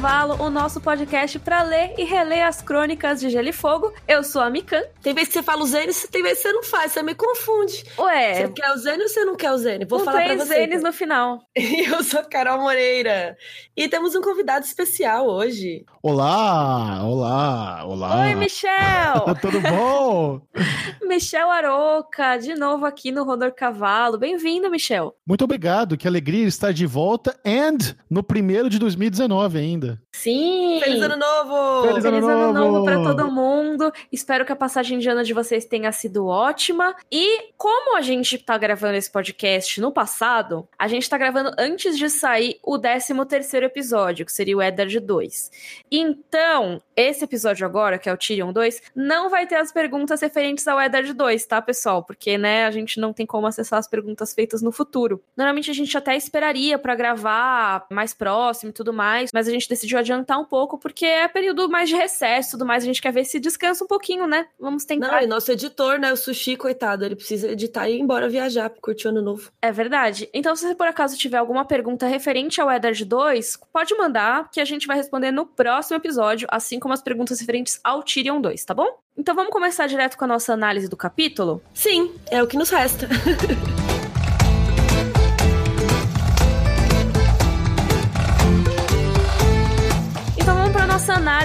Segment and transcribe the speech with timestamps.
[0.00, 3.92] Cavalo, o nosso podcast para ler e reler as crônicas de Gelo e Fogo.
[4.06, 4.80] Eu sou a Mikan.
[5.02, 7.16] Tem vez que você fala o Zênis, tem vez que você não faz, você me
[7.16, 7.84] confunde.
[7.98, 8.34] Ué.
[8.34, 9.88] Você quer o Zênis ou você não quer o Zênis?
[9.88, 10.54] Vou com falar pra três você.
[10.54, 11.40] Zênis no final.
[11.56, 13.36] E eu sou a Carol Moreira.
[13.76, 15.84] E temos um convidado especial hoje.
[16.00, 18.20] Olá, olá, olá.
[18.20, 19.34] Oi, Michel!
[19.42, 20.40] Tudo bom?
[21.08, 24.16] Michel Aroca, de novo aqui no Rodor Cavalo.
[24.16, 25.16] Bem-vindo, Michel.
[25.26, 29.87] Muito obrigado, que alegria estar de volta and no primeiro de 2019 ainda.
[30.12, 30.80] Sim!
[30.82, 31.82] Feliz ano novo!
[31.88, 33.92] Feliz Feliz ano ano novo novo para todo mundo.
[34.10, 36.94] Espero que a passagem de ano de vocês tenha sido ótima.
[37.10, 41.96] E como a gente tá gravando esse podcast no passado, a gente tá gravando antes
[41.96, 45.50] de sair o 13 terceiro episódio, que seria o Eddard 2.
[45.90, 50.66] Então, esse episódio agora, que é o Tyrion 2, não vai ter as perguntas referentes
[50.66, 52.02] ao Eddard 2, tá, pessoal?
[52.02, 55.22] Porque, né, a gente não tem como acessar as perguntas feitas no futuro.
[55.36, 59.68] Normalmente a gente até esperaria para gravar mais próximo e tudo mais, mas a gente
[59.78, 63.12] decidiu adiantar um pouco porque é período mais de recesso tudo mais, a gente quer
[63.12, 64.46] ver se descansa um pouquinho, né?
[64.58, 65.12] Vamos tentar.
[65.12, 68.68] Não, e nosso editor, né, o Sushi, coitado, ele precisa editar e ir embora viajar
[68.68, 69.50] pra curtir o ano novo.
[69.62, 70.28] É verdade.
[70.34, 74.60] Então, se você por acaso tiver alguma pergunta referente ao Eddard 2, pode mandar que
[74.60, 78.64] a gente vai responder no próximo episódio, assim como as perguntas referentes ao Tyrion 2,
[78.64, 78.98] tá bom?
[79.16, 81.62] Então vamos começar direto com a nossa análise do capítulo?
[81.74, 83.08] Sim, é o que nos resta.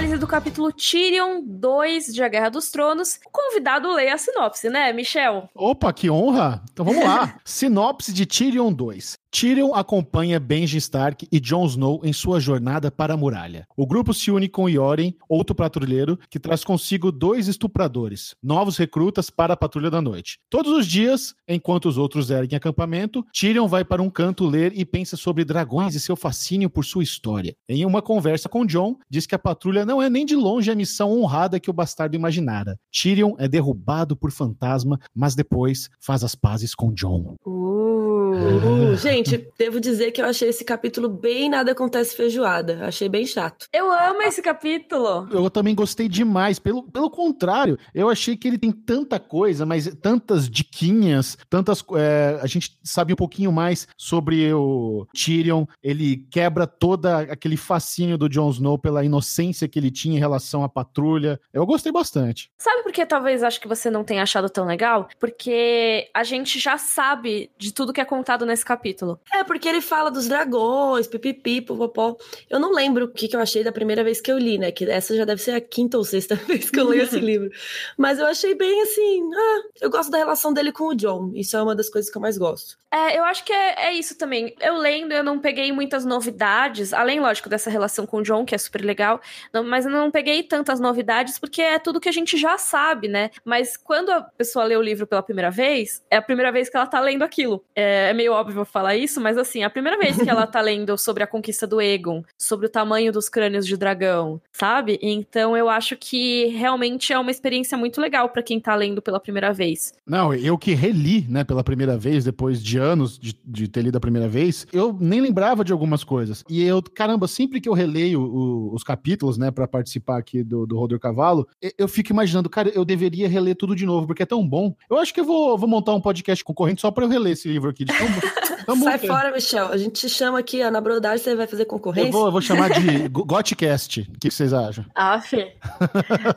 [0.04, 3.18] análise do capítulo Tyrion 2 de A Guerra dos Tronos.
[3.26, 5.48] O convidado lê a sinopse, né, Michel?
[5.54, 6.62] Opa, que honra!
[6.70, 7.38] Então vamos lá.
[7.44, 9.14] Sinopse de Tyrion 2.
[9.34, 13.66] Tyrion acompanha Benjen Stark e Jon Snow em sua jornada para a muralha.
[13.76, 19.30] O grupo se une com Yoren, outro patrulheiro, que traz consigo dois estupradores, novos recrutas
[19.30, 20.38] para a patrulha da noite.
[20.48, 24.84] Todos os dias, enquanto os outros erguem acampamento, Tyrion vai para um canto ler e
[24.84, 27.56] pensa sobre dragões e seu fascínio por sua história.
[27.68, 30.76] Em uma conversa com Jon, diz que a patrulha não é nem de longe a
[30.76, 32.78] missão honrada que o bastardo imaginara.
[32.88, 37.34] Tyrion é derrubado por fantasma, mas depois faz as pazes com Jon.
[37.44, 39.23] Uh, gente,
[39.58, 42.86] devo dizer que eu achei esse capítulo bem nada acontece feijoada.
[42.86, 43.66] Achei bem chato.
[43.72, 45.28] Eu amo esse capítulo.
[45.30, 46.58] Eu também gostei demais.
[46.58, 51.84] Pelo, pelo contrário, eu achei que ele tem tanta coisa, mas tantas diquinhas, tantas.
[51.96, 55.66] é, a gente sabe um pouquinho mais sobre o Tyrion.
[55.82, 60.64] Ele quebra toda aquele fascínio do Jon Snow pela inocência que ele tinha em relação
[60.64, 61.40] à patrulha.
[61.52, 62.50] Eu gostei bastante.
[62.58, 65.08] Sabe por que talvez acho que você não tenha achado tão legal?
[65.18, 69.13] Porque a gente já sabe de tudo que é contado nesse capítulo.
[69.32, 72.16] É, porque ele fala dos dragões, pipipi, popopó.
[72.48, 74.70] Eu não lembro o que, que eu achei da primeira vez que eu li, né?
[74.72, 77.50] Que essa já deve ser a quinta ou sexta vez que eu leio esse livro.
[77.96, 79.30] Mas eu achei bem assim.
[79.34, 81.30] Ah, eu gosto da relação dele com o John.
[81.34, 82.76] Isso é uma das coisas que eu mais gosto.
[82.92, 84.54] É, eu acho que é, é isso também.
[84.60, 88.54] Eu lendo, eu não peguei muitas novidades, além, lógico, dessa relação com o John, que
[88.54, 89.20] é super legal,
[89.52, 93.08] não- mas eu não peguei tantas novidades porque é tudo que a gente já sabe,
[93.08, 93.30] né?
[93.44, 96.76] Mas quando a pessoa lê o livro pela primeira vez, é a primeira vez que
[96.76, 97.64] ela tá lendo aquilo.
[97.74, 100.96] É, é meio óbvio falar isso, mas assim, a primeira vez que ela tá lendo
[100.98, 104.98] sobre a conquista do Egon, sobre o tamanho dos crânios de dragão, sabe?
[105.02, 109.20] Então eu acho que realmente é uma experiência muito legal pra quem tá lendo pela
[109.20, 109.92] primeira vez.
[110.06, 113.96] Não, eu que reli, né, pela primeira vez, depois de anos de, de ter lido
[113.96, 116.44] a primeira vez, eu nem lembrava de algumas coisas.
[116.48, 120.66] E eu, caramba, sempre que eu releio o- os capítulos, né, pra participar aqui do,
[120.66, 121.46] do Roder Cavalo,
[121.78, 124.74] eu, fico imaginando, cara, eu deveria reler tudo de novo, porque é tão bom.
[124.90, 127.48] Eu acho que eu vou, vou montar um podcast concorrente só pra eu reler esse
[127.48, 127.84] livro aqui.
[127.84, 129.66] De tão, tão bom Sai fora, Michel.
[129.68, 132.08] A gente te chama aqui, ó, na brodagem, você vai fazer concorrência?
[132.08, 134.00] Eu vou, eu vou chamar de Go- Gotcast.
[134.14, 134.84] O que vocês acham?
[134.94, 135.54] Ah, Fê.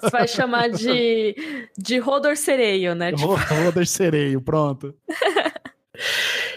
[0.01, 3.11] Você vai chamar de, de Rodor Sereio, né?
[3.11, 4.93] Tipo, Roder Sereio, pronto.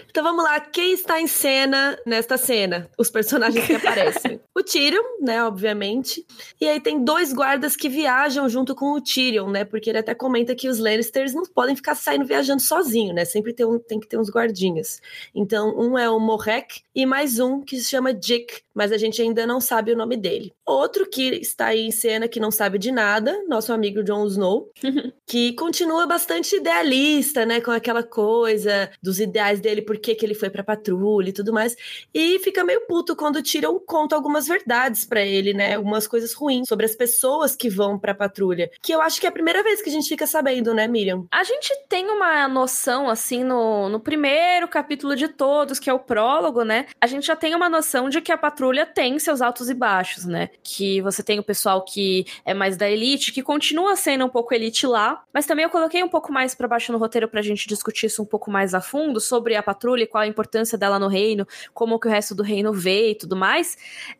[0.09, 2.89] Então vamos lá, quem está em cena nesta cena?
[2.97, 4.39] Os personagens que aparecem.
[4.55, 6.25] o Tyrion, né, obviamente.
[6.59, 9.63] E aí tem dois guardas que viajam junto com o Tyrion, né?
[9.63, 13.25] Porque ele até comenta que os Lannisters não podem ficar saindo viajando sozinho, né?
[13.25, 15.01] Sempre tem, um, tem que ter uns guardinhas.
[15.33, 19.21] Então, um é o Morek e mais um que se chama Dick, mas a gente
[19.21, 20.53] ainda não sabe o nome dele.
[20.65, 24.69] Outro que está aí em cena que não sabe de nada, nosso amigo Jon Snow,
[25.25, 30.49] que continua bastante idealista, né, com aquela coisa dos ideais dele, por que ele foi
[30.49, 31.75] pra patrulha e tudo mais,
[32.13, 36.67] e fica meio puto quando Tyrion conta algumas verdades pra ele, né, algumas coisas ruins
[36.67, 39.81] sobre as pessoas que vão pra patrulha, que eu acho que é a primeira vez
[39.81, 41.25] que a gente fica sabendo, né, Miriam?
[41.31, 45.99] A gente tem uma noção, assim, no, no primeiro capítulo de todos, que é o
[45.99, 46.85] prólogo, né?
[46.99, 50.25] A gente já tem uma noção de que a patrulha tem seus altos e baixos,
[50.25, 50.49] né?
[50.63, 54.53] que você tem o pessoal que é mais da elite, que continua sendo um pouco
[54.53, 57.67] elite lá, mas também eu coloquei um pouco mais para baixo no roteiro pra gente
[57.67, 60.99] discutir isso um pouco mais a fundo sobre a patrulha e qual a importância dela
[60.99, 63.77] no reino, como que o resto do reino vê e tudo mais.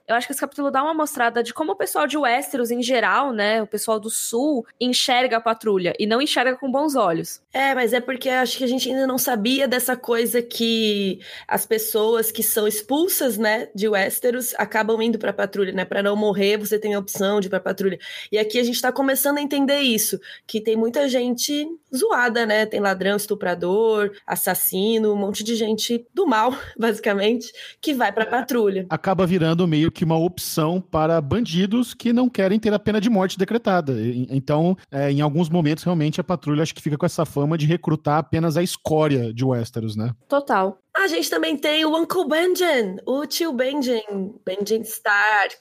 [0.08, 2.82] Eu acho que esse capítulo dá uma mostrada de como o pessoal de Westeros em
[2.82, 7.42] geral, né, o pessoal do sul enxerga a patrulha e não enxerga com bons olhos.
[7.54, 11.66] É, mas é porque acho que a gente ainda não sabia dessa coisa que as
[11.66, 16.58] pessoas que são expulsas, né, de Westeros acabam indo para patrulha, né, para não morrer,
[16.58, 17.98] você tem a opção de ir para patrulha.
[18.32, 22.66] E aqui a gente tá começando a entender isso, que tem muita gente zoada, né?
[22.66, 27.52] Tem ladrão, estuprador, assassino, um monte de gente do mal, basicamente,
[27.82, 28.86] que vai pra patrulha.
[28.90, 33.10] Acaba virando meio que uma opção para bandidos que não querem ter a pena de
[33.10, 33.94] morte decretada.
[34.30, 37.66] Então, é, em alguns momentos, realmente, a patrulha acho que fica com essa fama de
[37.66, 40.14] recrutar apenas a escória de Westeros, né?
[40.28, 40.81] Total.
[41.02, 44.04] A gente também tem o Uncle Benjen, o tio Benjen,
[44.46, 45.60] Benjen Stark,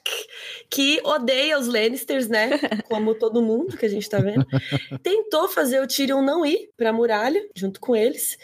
[0.69, 2.51] que odeia os Lannisters, né?
[2.91, 4.45] Como todo mundo que a gente tá vendo.
[5.03, 8.37] Tentou fazer o Tyrion não ir pra muralha, junto com eles,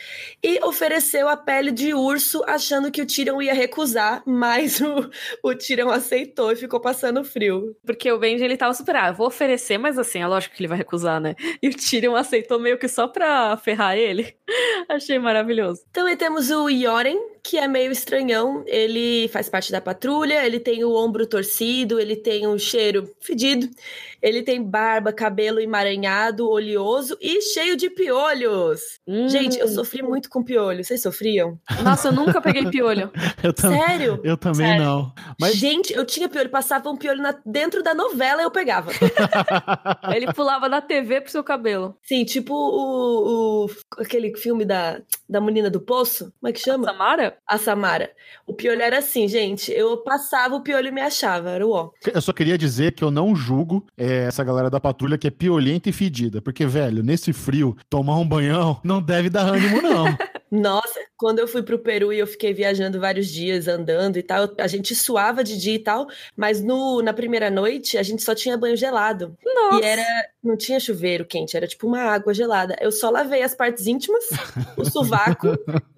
[0.43, 5.11] e ofereceu a pele de urso, achando que o Tyrion ia recusar, mas o,
[5.43, 7.77] o Tyrion aceitou e ficou passando frio.
[7.85, 10.69] Porque o Benjen, ele tava super, ah, vou oferecer, mas assim, é lógico que ele
[10.69, 11.37] vai recusar, né?
[11.63, 14.35] E o Tyrion aceitou meio que só pra ferrar ele.
[14.89, 15.83] Achei maravilhoso.
[15.93, 18.65] Também temos o Yoren, que é meio estranhão.
[18.67, 23.69] Ele faz parte da patrulha, ele tem o ombro torcido, ele tem um cheiro fedido,
[24.21, 28.99] ele tem barba, cabelo emaranhado, oleoso e cheio de piolhos.
[29.07, 29.29] Hum.
[29.29, 30.85] Gente, eu sofri muito com piolho.
[30.85, 31.57] Vocês sofriam?
[31.85, 33.13] Nossa, eu nunca peguei piolho.
[33.43, 34.21] eu Sério?
[34.25, 34.85] Eu também Sério.
[34.85, 35.13] não.
[35.41, 35.55] Mas...
[35.55, 37.39] Gente, eu tinha piolho, passava um piolho na...
[37.47, 38.91] dentro da novela e eu pegava.
[40.13, 41.97] ele pulava da TV pro seu cabelo.
[42.03, 46.33] Sim, tipo o, o aquele filme da, da menina do poço.
[46.41, 46.91] Como é que chama?
[46.91, 48.11] A A Samara.
[48.47, 49.73] O piolho era assim, gente.
[49.73, 51.51] Eu passava o piolho e me achava.
[51.51, 51.91] Era o ó.
[52.07, 55.31] Eu só queria dizer que eu não julgo é, essa galera da patrulha que é
[55.31, 56.41] piolenta e fedida.
[56.41, 60.07] Porque, velho, nesse frio, tomar um banhão não deve dar ânimo, não.
[60.51, 64.49] Nossa, quando eu fui pro Peru e eu fiquei viajando vários dias, andando e tal,
[64.59, 66.07] a gente suava de dia e tal,
[66.37, 69.37] mas no, na primeira noite a gente só tinha banho gelado.
[69.45, 69.81] Nossa.
[69.81, 70.05] E era.
[70.43, 72.77] Não tinha chuveiro quente, era tipo uma água gelada.
[72.81, 74.25] Eu só lavei as partes íntimas,
[74.77, 75.49] o sovaco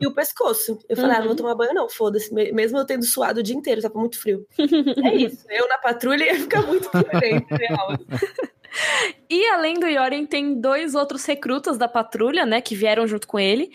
[0.01, 0.79] e o pescoço.
[0.89, 1.17] Eu falei, uhum.
[1.17, 1.37] ah, não vou uhum.
[1.37, 2.33] tomar banho, não, foda-se.
[2.33, 4.47] Mesmo eu tendo suado o dia inteiro, tava muito frio.
[5.05, 5.45] é isso.
[5.51, 7.99] Eu na patrulha ia ficar muito diferente, real.
[9.31, 13.39] E além do Yoren, tem dois outros recrutas da patrulha, né, que vieram junto com
[13.39, 13.71] ele,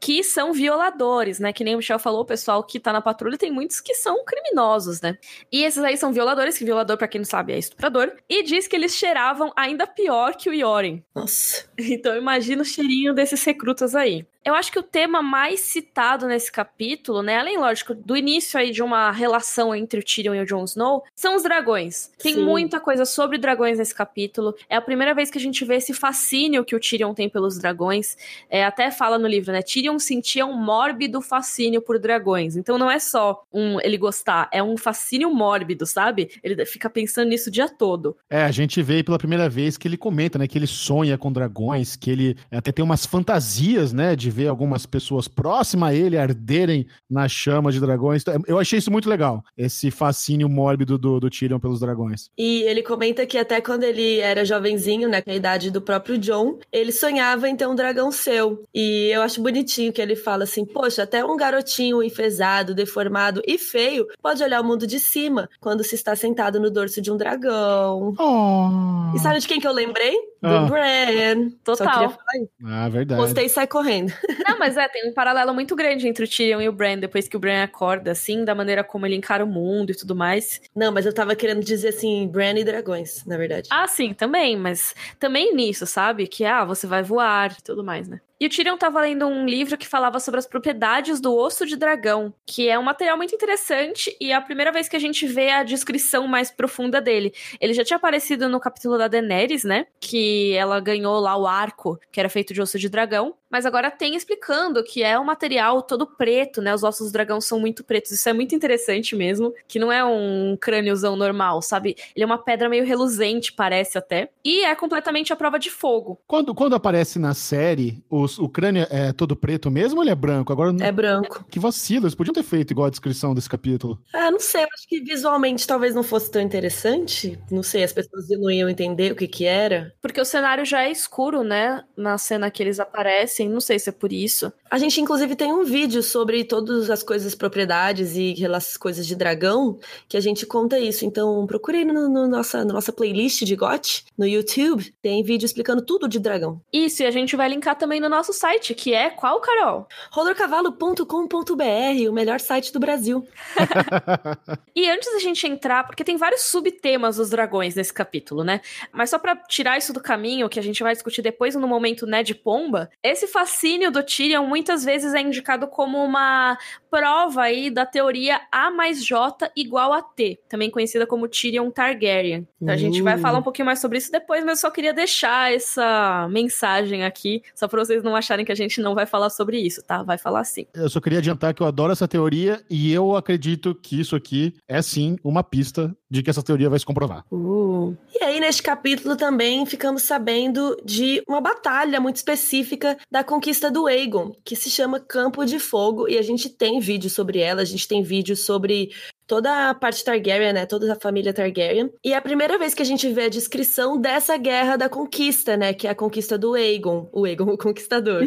[0.00, 1.52] que são violadores, né?
[1.52, 4.24] Que nem o Michel falou, o pessoal que tá na patrulha tem muitos que são
[4.24, 5.18] criminosos, né?
[5.50, 8.12] E esses aí são violadores, que violador, para quem não sabe, é estuprador.
[8.28, 11.02] E diz que eles cheiravam ainda pior que o Yoren.
[11.14, 11.66] Nossa.
[11.98, 14.26] Então imagina o cheirinho desses recrutas aí.
[14.44, 18.70] Eu acho que o tema mais citado nesse capítulo, né, além, lógico, do início aí
[18.70, 22.10] de uma relação entre o Tyrion e o Jon Snow, são os dragões.
[22.18, 22.44] Tem Sim.
[22.44, 24.54] muita coisa sobre dragões nesse capítulo.
[24.68, 27.58] É a primeira vez que a gente vê esse fascínio que o Tyrion tem pelos
[27.58, 28.16] dragões.
[28.48, 32.56] É, até fala no livro, né, Tyrion sentia um mórbido fascínio por dragões.
[32.56, 36.30] Então não é só um ele gostar, é um fascínio mórbido, sabe?
[36.42, 38.16] Ele fica pensando nisso o dia todo.
[38.30, 41.32] É, a gente vê pela primeira vez que ele comenta, né, que ele sonha com
[41.32, 46.18] dragões, que ele até tem umas fantasias, né, de ver algumas pessoas próximas a ele
[46.18, 48.22] arderem na chama de dragões.
[48.22, 52.30] Então, eu achei isso muito legal, esse fascínio mórbido do, do Tyrion pelos dragões.
[52.36, 56.16] E ele comenta que até quando ele era jovenzinho, né, com a idade do próprio
[56.16, 58.62] John, ele sonhava em ter um dragão seu.
[58.74, 63.58] E eu acho bonitinho que ele fala assim: Poxa, até um garotinho enfesado, deformado e
[63.58, 67.16] feio pode olhar o mundo de cima quando se está sentado no dorso de um
[67.16, 68.14] dragão.
[68.18, 69.16] Oh.
[69.16, 70.16] E sabe de quem que eu lembrei?
[70.40, 70.66] Do ah.
[70.66, 71.50] Bran.
[71.64, 72.16] Total.
[72.64, 73.20] Ah, verdade.
[73.20, 74.12] Postei e sai correndo.
[74.48, 77.26] Não, mas é, tem um paralelo muito grande entre o Tyrion e o Bran, depois
[77.26, 80.60] que o Bran acorda, assim, da maneira como ele encara o mundo e tudo mais.
[80.74, 83.68] Não, mas eu tava querendo dizer assim, Bran e dragões, na verdade.
[83.72, 84.77] Ah, sim, também, mas
[85.18, 86.26] também nisso, sabe?
[86.26, 88.20] Que, ah, você vai voar e tudo mais, né?
[88.40, 91.74] E o Tyrion estava lendo um livro que falava sobre as propriedades do osso de
[91.74, 95.26] dragão, que é um material muito interessante e é a primeira vez que a gente
[95.26, 97.32] vê a descrição mais profunda dele.
[97.60, 99.86] Ele já tinha aparecido no capítulo da Daenerys, né?
[99.98, 103.34] Que ela ganhou lá o arco, que era feito de osso de dragão.
[103.50, 106.74] Mas agora tem explicando que é um material todo preto, né?
[106.74, 108.12] Os ossos do dragão são muito pretos.
[108.12, 109.54] Isso é muito interessante mesmo.
[109.66, 111.96] Que não é um crâniozão normal, sabe?
[112.14, 114.30] Ele é uma pedra meio reluzente, parece até.
[114.44, 116.20] E é completamente a prova de fogo.
[116.26, 120.14] Quando, quando aparece na série, os, o crânio é todo preto mesmo ou ele é
[120.14, 120.52] branco?
[120.52, 121.44] Agora É branco.
[121.50, 123.98] Que vacilo, eles podiam ter feito igual a descrição desse capítulo.
[124.14, 124.62] Ah, não sei.
[124.62, 127.38] Acho que visualmente talvez não fosse tão interessante.
[127.50, 129.92] Não sei, as pessoas não iam entender o que que era.
[130.00, 131.84] Porque o cenário já é escuro, né?
[131.96, 134.52] Na cena que eles aparecem não sei se é por isso.
[134.70, 139.16] A gente, inclusive, tem um vídeo sobre todas as coisas, propriedades e as coisas de
[139.16, 141.04] dragão, que a gente conta isso.
[141.04, 145.82] Então, procure no, no nossa, na nossa playlist de GOT, no YouTube, tem vídeo explicando
[145.82, 146.60] tudo de dragão.
[146.72, 149.86] Isso, e a gente vai linkar também no nosso site, que é qual, Carol?
[150.10, 153.26] rolorcavalo.com.br, o melhor site do Brasil.
[154.74, 158.60] e antes da gente entrar, porque tem vários subtemas dos dragões nesse capítulo, né?
[158.92, 162.06] Mas só para tirar isso do caminho, que a gente vai discutir depois no momento,
[162.06, 166.58] né, de pomba, esse fascínio do Tyrion muitas vezes é indicado como uma
[166.90, 172.46] prova aí da teoria A mais J igual a T, também conhecida como Tyrion Targaryen.
[172.60, 172.76] Então uh.
[172.76, 175.52] a gente vai falar um pouquinho mais sobre isso depois, mas eu só queria deixar
[175.52, 179.58] essa mensagem aqui, só para vocês não acharem que a gente não vai falar sobre
[179.58, 180.02] isso, tá?
[180.02, 180.66] Vai falar sim.
[180.74, 184.54] Eu só queria adiantar que eu adoro essa teoria e eu acredito que isso aqui
[184.66, 187.24] é sim uma pista de que essa teoria vai se comprovar.
[187.30, 187.96] Uh.
[188.14, 193.86] E aí, neste capítulo também ficamos sabendo de uma batalha muito específica da conquista do
[193.86, 197.64] Aegon, que se chama Campo de Fogo, e a gente tem vídeo sobre ela, a
[197.64, 198.90] gente tem vídeo sobre
[199.26, 200.66] toda a parte Targaryen, né?
[200.66, 201.90] Toda a família Targaryen.
[202.02, 205.56] E é a primeira vez que a gente vê a descrição dessa guerra da conquista,
[205.56, 205.74] né?
[205.74, 207.08] Que é a conquista do Aegon.
[207.12, 208.24] O Aegon, o conquistador.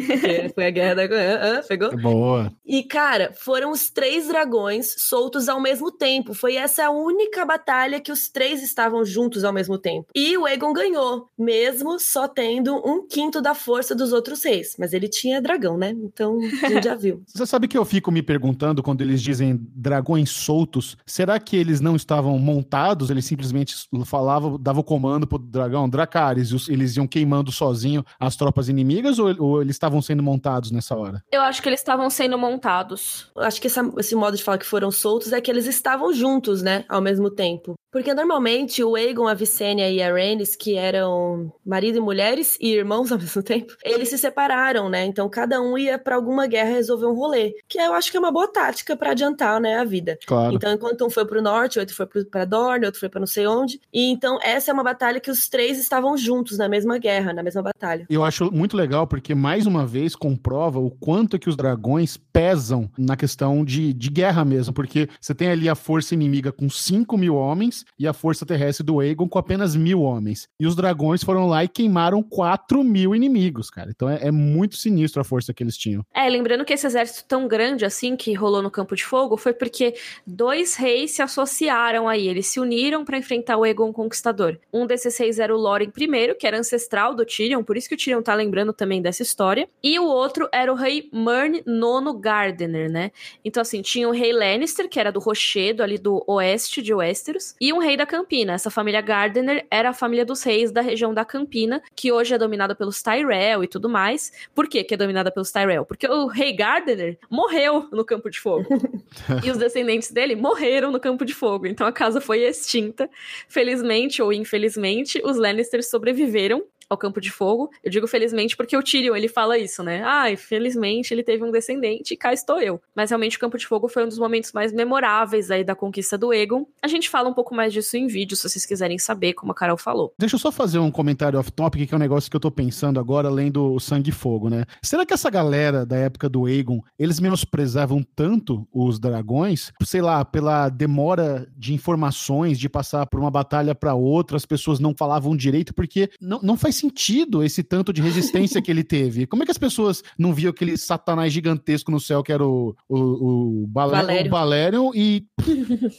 [0.54, 1.02] foi a guerra da.
[1.02, 1.96] Ah, ah, pegou?
[1.98, 2.52] Boa.
[2.64, 6.32] E, cara, foram os três dragões soltos ao mesmo tempo.
[6.32, 10.08] Foi essa a única batalha que os três estavam juntos ao mesmo tempo.
[10.14, 14.76] E o Aegon ganhou, mesmo só tendo um quinto da força dos outros reis.
[14.78, 15.90] Mas ele tinha dragão, né?
[15.90, 17.22] Então, a gente já viu.
[17.28, 21.80] Você sabe que eu fico me perguntando quando eles dizem dragões soltos será que eles
[21.80, 23.10] não estavam montados?
[23.10, 23.74] Eles simplesmente
[24.04, 29.34] falavam, davam o comando pro dragão, Dracarys, eles iam queimando sozinho as tropas inimigas ou,
[29.38, 31.22] ou eles estavam sendo montados nessa hora?
[31.30, 33.30] Eu acho que eles estavam sendo montados.
[33.36, 36.62] Acho que essa, esse modo de falar que foram soltos é que eles estavam juntos,
[36.62, 37.61] né, ao mesmo tempo.
[37.92, 42.72] Porque normalmente o Aegon, a Visenya e a Rhaenys, que eram marido e mulheres e
[42.72, 45.04] irmãos ao mesmo tempo, eles se separaram, né?
[45.04, 48.20] Então cada um ia para alguma guerra resolver um rolê, que eu acho que é
[48.20, 50.18] uma boa tática para adiantar, né, a vida.
[50.26, 50.54] Claro.
[50.54, 53.46] Então enquanto um foi pro norte, outro foi para Dorne, outro foi para não sei
[53.46, 53.78] onde.
[53.92, 57.42] E então essa é uma batalha que os três estavam juntos na mesma guerra, na
[57.42, 58.06] mesma batalha.
[58.08, 62.90] Eu acho muito legal porque mais uma vez comprova o quanto que os dragões pesam
[62.96, 67.18] na questão de, de guerra mesmo, porque você tem ali a força inimiga com 5
[67.18, 67.51] mil homens
[67.98, 70.48] e a força terrestre do Aegon com apenas mil homens.
[70.60, 73.90] E os dragões foram lá e queimaram 4 mil inimigos, cara.
[73.90, 76.04] Então é, é, muito sinistro a força que eles tinham.
[76.14, 79.52] É, lembrando que esse exército tão grande assim que rolou no Campo de Fogo foi
[79.52, 79.94] porque
[80.26, 82.28] dois reis se associaram aí.
[82.28, 84.58] Eles se uniram para enfrentar o Aegon Conquistador.
[84.72, 87.94] Um desses reis era o Loren I, que era ancestral do Tyrion, por isso que
[87.94, 89.68] o Tyrion tá lembrando também dessa história.
[89.82, 93.10] E o outro era o rei Mern Nono Gardener, né?
[93.44, 97.41] Então, assim, tinha o rei Lannister, que era do Rochedo, ali do oeste de Westeros,
[97.60, 98.54] e um rei da Campina.
[98.54, 102.38] Essa família Gardener era a família dos reis da região da Campina, que hoje é
[102.38, 104.32] dominada pelos Tyrell e tudo mais.
[104.54, 105.84] Por que é dominada pelos Tyrell?
[105.84, 108.66] Porque o rei Gardener morreu no Campo de Fogo.
[109.44, 111.66] e os descendentes dele morreram no Campo de Fogo.
[111.66, 113.08] Então a casa foi extinta.
[113.48, 117.70] Felizmente ou infelizmente, os Lannisters sobreviveram ao campo de fogo.
[117.82, 120.02] Eu digo felizmente porque o Tyrion, ele fala isso, né?
[120.04, 122.80] Ah, felizmente ele teve um descendente e cá estou eu.
[122.94, 126.18] Mas realmente o campo de fogo foi um dos momentos mais memoráveis aí da conquista
[126.18, 126.66] do Egon.
[126.82, 129.54] A gente fala um pouco mais disso em vídeo, se vocês quiserem saber, como a
[129.54, 130.12] Carol falou.
[130.18, 132.98] Deixa eu só fazer um comentário off-topic, que é um negócio que eu tô pensando
[132.98, 134.64] agora, além do Sangue e Fogo, né?
[134.82, 140.24] Será que essa galera da época do Egon, eles menosprezavam tanto os dragões, sei lá,
[140.24, 145.36] pela demora de informações, de passar por uma batalha para outra, as pessoas não falavam
[145.36, 149.26] direito, porque não, não faz sentido esse tanto de resistência que ele teve.
[149.28, 152.74] Como é que as pessoas não viam aquele satanás gigantesco no céu que era o,
[152.88, 155.26] o, o, Balé, Valerion e,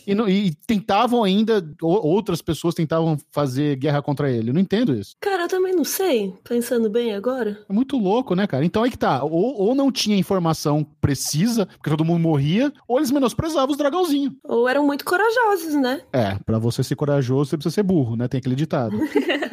[0.07, 4.49] e, e, tentavam ainda, outras pessoas tentavam fazer guerra contra ele?
[4.49, 5.15] Eu não entendo isso.
[5.19, 7.59] Cara, eu também não sei, pensando bem agora.
[7.69, 8.65] É muito louco, né, cara?
[8.65, 9.23] Então aí que tá.
[9.23, 14.33] Ou, ou não tinha informação precisa, porque todo mundo morria, ou eles menosprezavam os dragãozinhos.
[14.43, 16.01] Ou eram muito corajosos, né?
[16.11, 18.27] É, para você ser corajoso, você precisa ser burro, né?
[18.27, 18.97] Tem aquele ditado.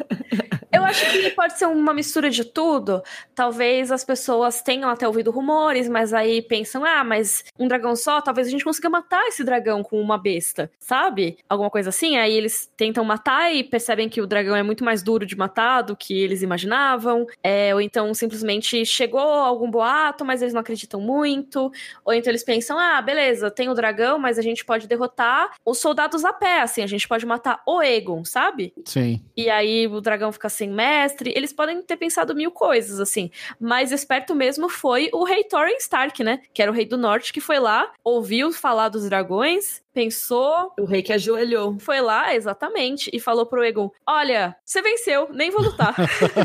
[0.91, 3.01] Eu acho que pode ser uma mistura de tudo.
[3.33, 8.19] Talvez as pessoas tenham até ouvido rumores, mas aí pensam: ah, mas um dragão só,
[8.21, 11.37] talvez a gente consiga matar esse dragão com uma besta, sabe?
[11.47, 12.17] Alguma coisa assim.
[12.17, 15.81] Aí eles tentam matar e percebem que o dragão é muito mais duro de matar
[15.81, 17.25] do que eles imaginavam.
[17.41, 21.71] É, ou então simplesmente chegou algum boato, mas eles não acreditam muito.
[22.03, 25.79] Ou então eles pensam: ah, beleza, tem o dragão, mas a gente pode derrotar os
[25.79, 28.73] soldados a pé, assim, a gente pode matar o Egon, sabe?
[28.85, 29.21] Sim.
[29.37, 31.31] E aí o dragão fica sem mestre.
[31.35, 33.29] Eles podem ter pensado mil coisas, assim.
[33.59, 36.41] Mas esperto mesmo foi o rei Thorin Stark, né?
[36.53, 40.71] Que era o rei do norte, que foi lá, ouviu falar dos dragões pensou.
[40.79, 41.77] O rei que ajoelhou.
[41.79, 45.95] Foi lá, exatamente, e falou pro Egon: Olha, você venceu, nem vou lutar.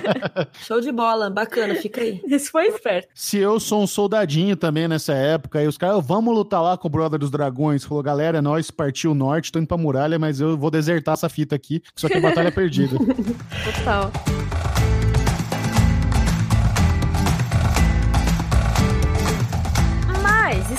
[0.67, 2.21] Show de bola, bacana, fica aí.
[2.26, 3.09] Isso foi esperto.
[3.15, 6.88] Se eu sou um soldadinho também nessa época, e os caras, vamos lutar lá com
[6.88, 7.85] o brother dos dragões.
[7.85, 11.15] Falou, galera, é nós, partiu o norte, tô indo pra muralha, mas eu vou desertar
[11.15, 12.97] essa fita aqui, que isso aqui é batalha perdida.
[13.76, 14.11] Total.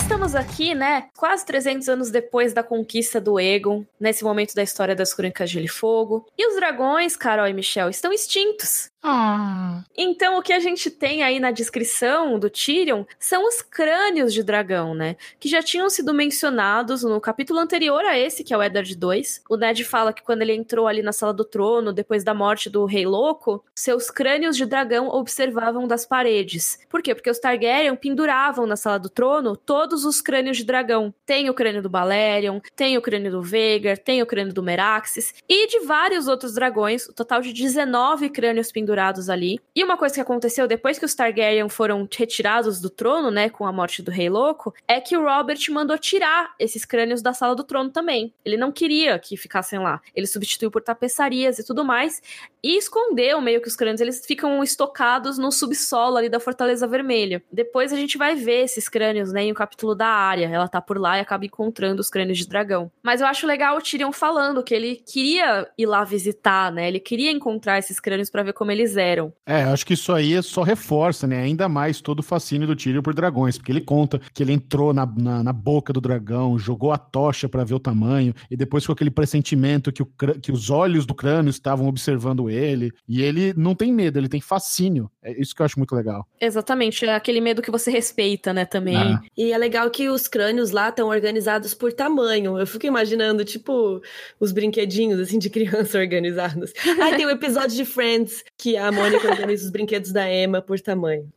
[0.08, 4.96] Estamos aqui, né, quase 300 anos depois da conquista do Egon, nesse momento da história
[4.96, 6.26] das Crônicas de Gelo e Fogo.
[6.36, 8.90] E os dragões, Carol e Michel, estão extintos.
[9.00, 9.84] Ah.
[9.96, 14.42] Então, o que a gente tem aí na descrição do Tyrion são os crânios de
[14.42, 15.16] dragão, né?
[15.38, 19.42] Que já tinham sido mencionados no capítulo anterior a esse, que é o Eddard 2.
[19.48, 22.68] O Ned fala que quando ele entrou ali na sala do trono, depois da morte
[22.68, 26.80] do Rei Louco, seus crânios de dragão observavam das paredes.
[26.88, 27.14] Por quê?
[27.14, 31.14] Porque os Targaryen penduravam na sala do trono todos os crânios de dragão.
[31.24, 35.34] Tem o crânio do Balerion, tem o crânio do Veigar, tem o crânio do Meraxes
[35.48, 38.87] e de vários outros dragões, o total de 19 crânios pendurados
[39.28, 39.60] ali.
[39.74, 43.66] E uma coisa que aconteceu depois que os Targaryen foram retirados do trono, né, com
[43.66, 47.54] a morte do Rei Louco, é que o Robert mandou tirar esses crânios da sala
[47.54, 48.32] do trono também.
[48.44, 50.00] Ele não queria que ficassem lá.
[50.14, 52.22] Ele substituiu por tapeçarias e tudo mais
[52.62, 54.00] e escondeu meio que os crânios.
[54.00, 57.42] Eles ficam estocados no subsolo ali da Fortaleza Vermelha.
[57.52, 60.46] Depois a gente vai ver esses crânios, né, em um capítulo da área.
[60.46, 62.90] Ela tá por lá e acaba encontrando os crânios de dragão.
[63.02, 66.88] Mas eu acho legal o Tyrion falando que ele queria ir lá visitar, né?
[66.88, 69.32] Ele queria encontrar esses crânios para ver como eles eram.
[69.44, 73.02] É, acho que isso aí só reforça, né, ainda mais todo o fascínio do Tyrion
[73.02, 76.92] por dragões, porque ele conta que ele entrou na, na, na boca do dragão, jogou
[76.92, 80.06] a tocha para ver o tamanho, e depois com aquele pressentimento que, o,
[80.40, 84.40] que os olhos do crânio estavam observando ele, e ele não tem medo, ele tem
[84.40, 85.10] fascínio.
[85.22, 86.26] É isso que eu acho muito legal.
[86.40, 88.96] Exatamente, é aquele medo que você respeita, né, também.
[88.96, 89.20] Ah.
[89.36, 92.58] E é legal que os crânios lá estão organizados por tamanho.
[92.58, 94.00] Eu fico imaginando, tipo,
[94.38, 96.72] os brinquedinhos, assim, de criança organizados.
[97.00, 100.80] Aí tem o episódio de Friends, que a Mônica organiza os brinquedos da Emma por
[100.80, 101.30] tamanho.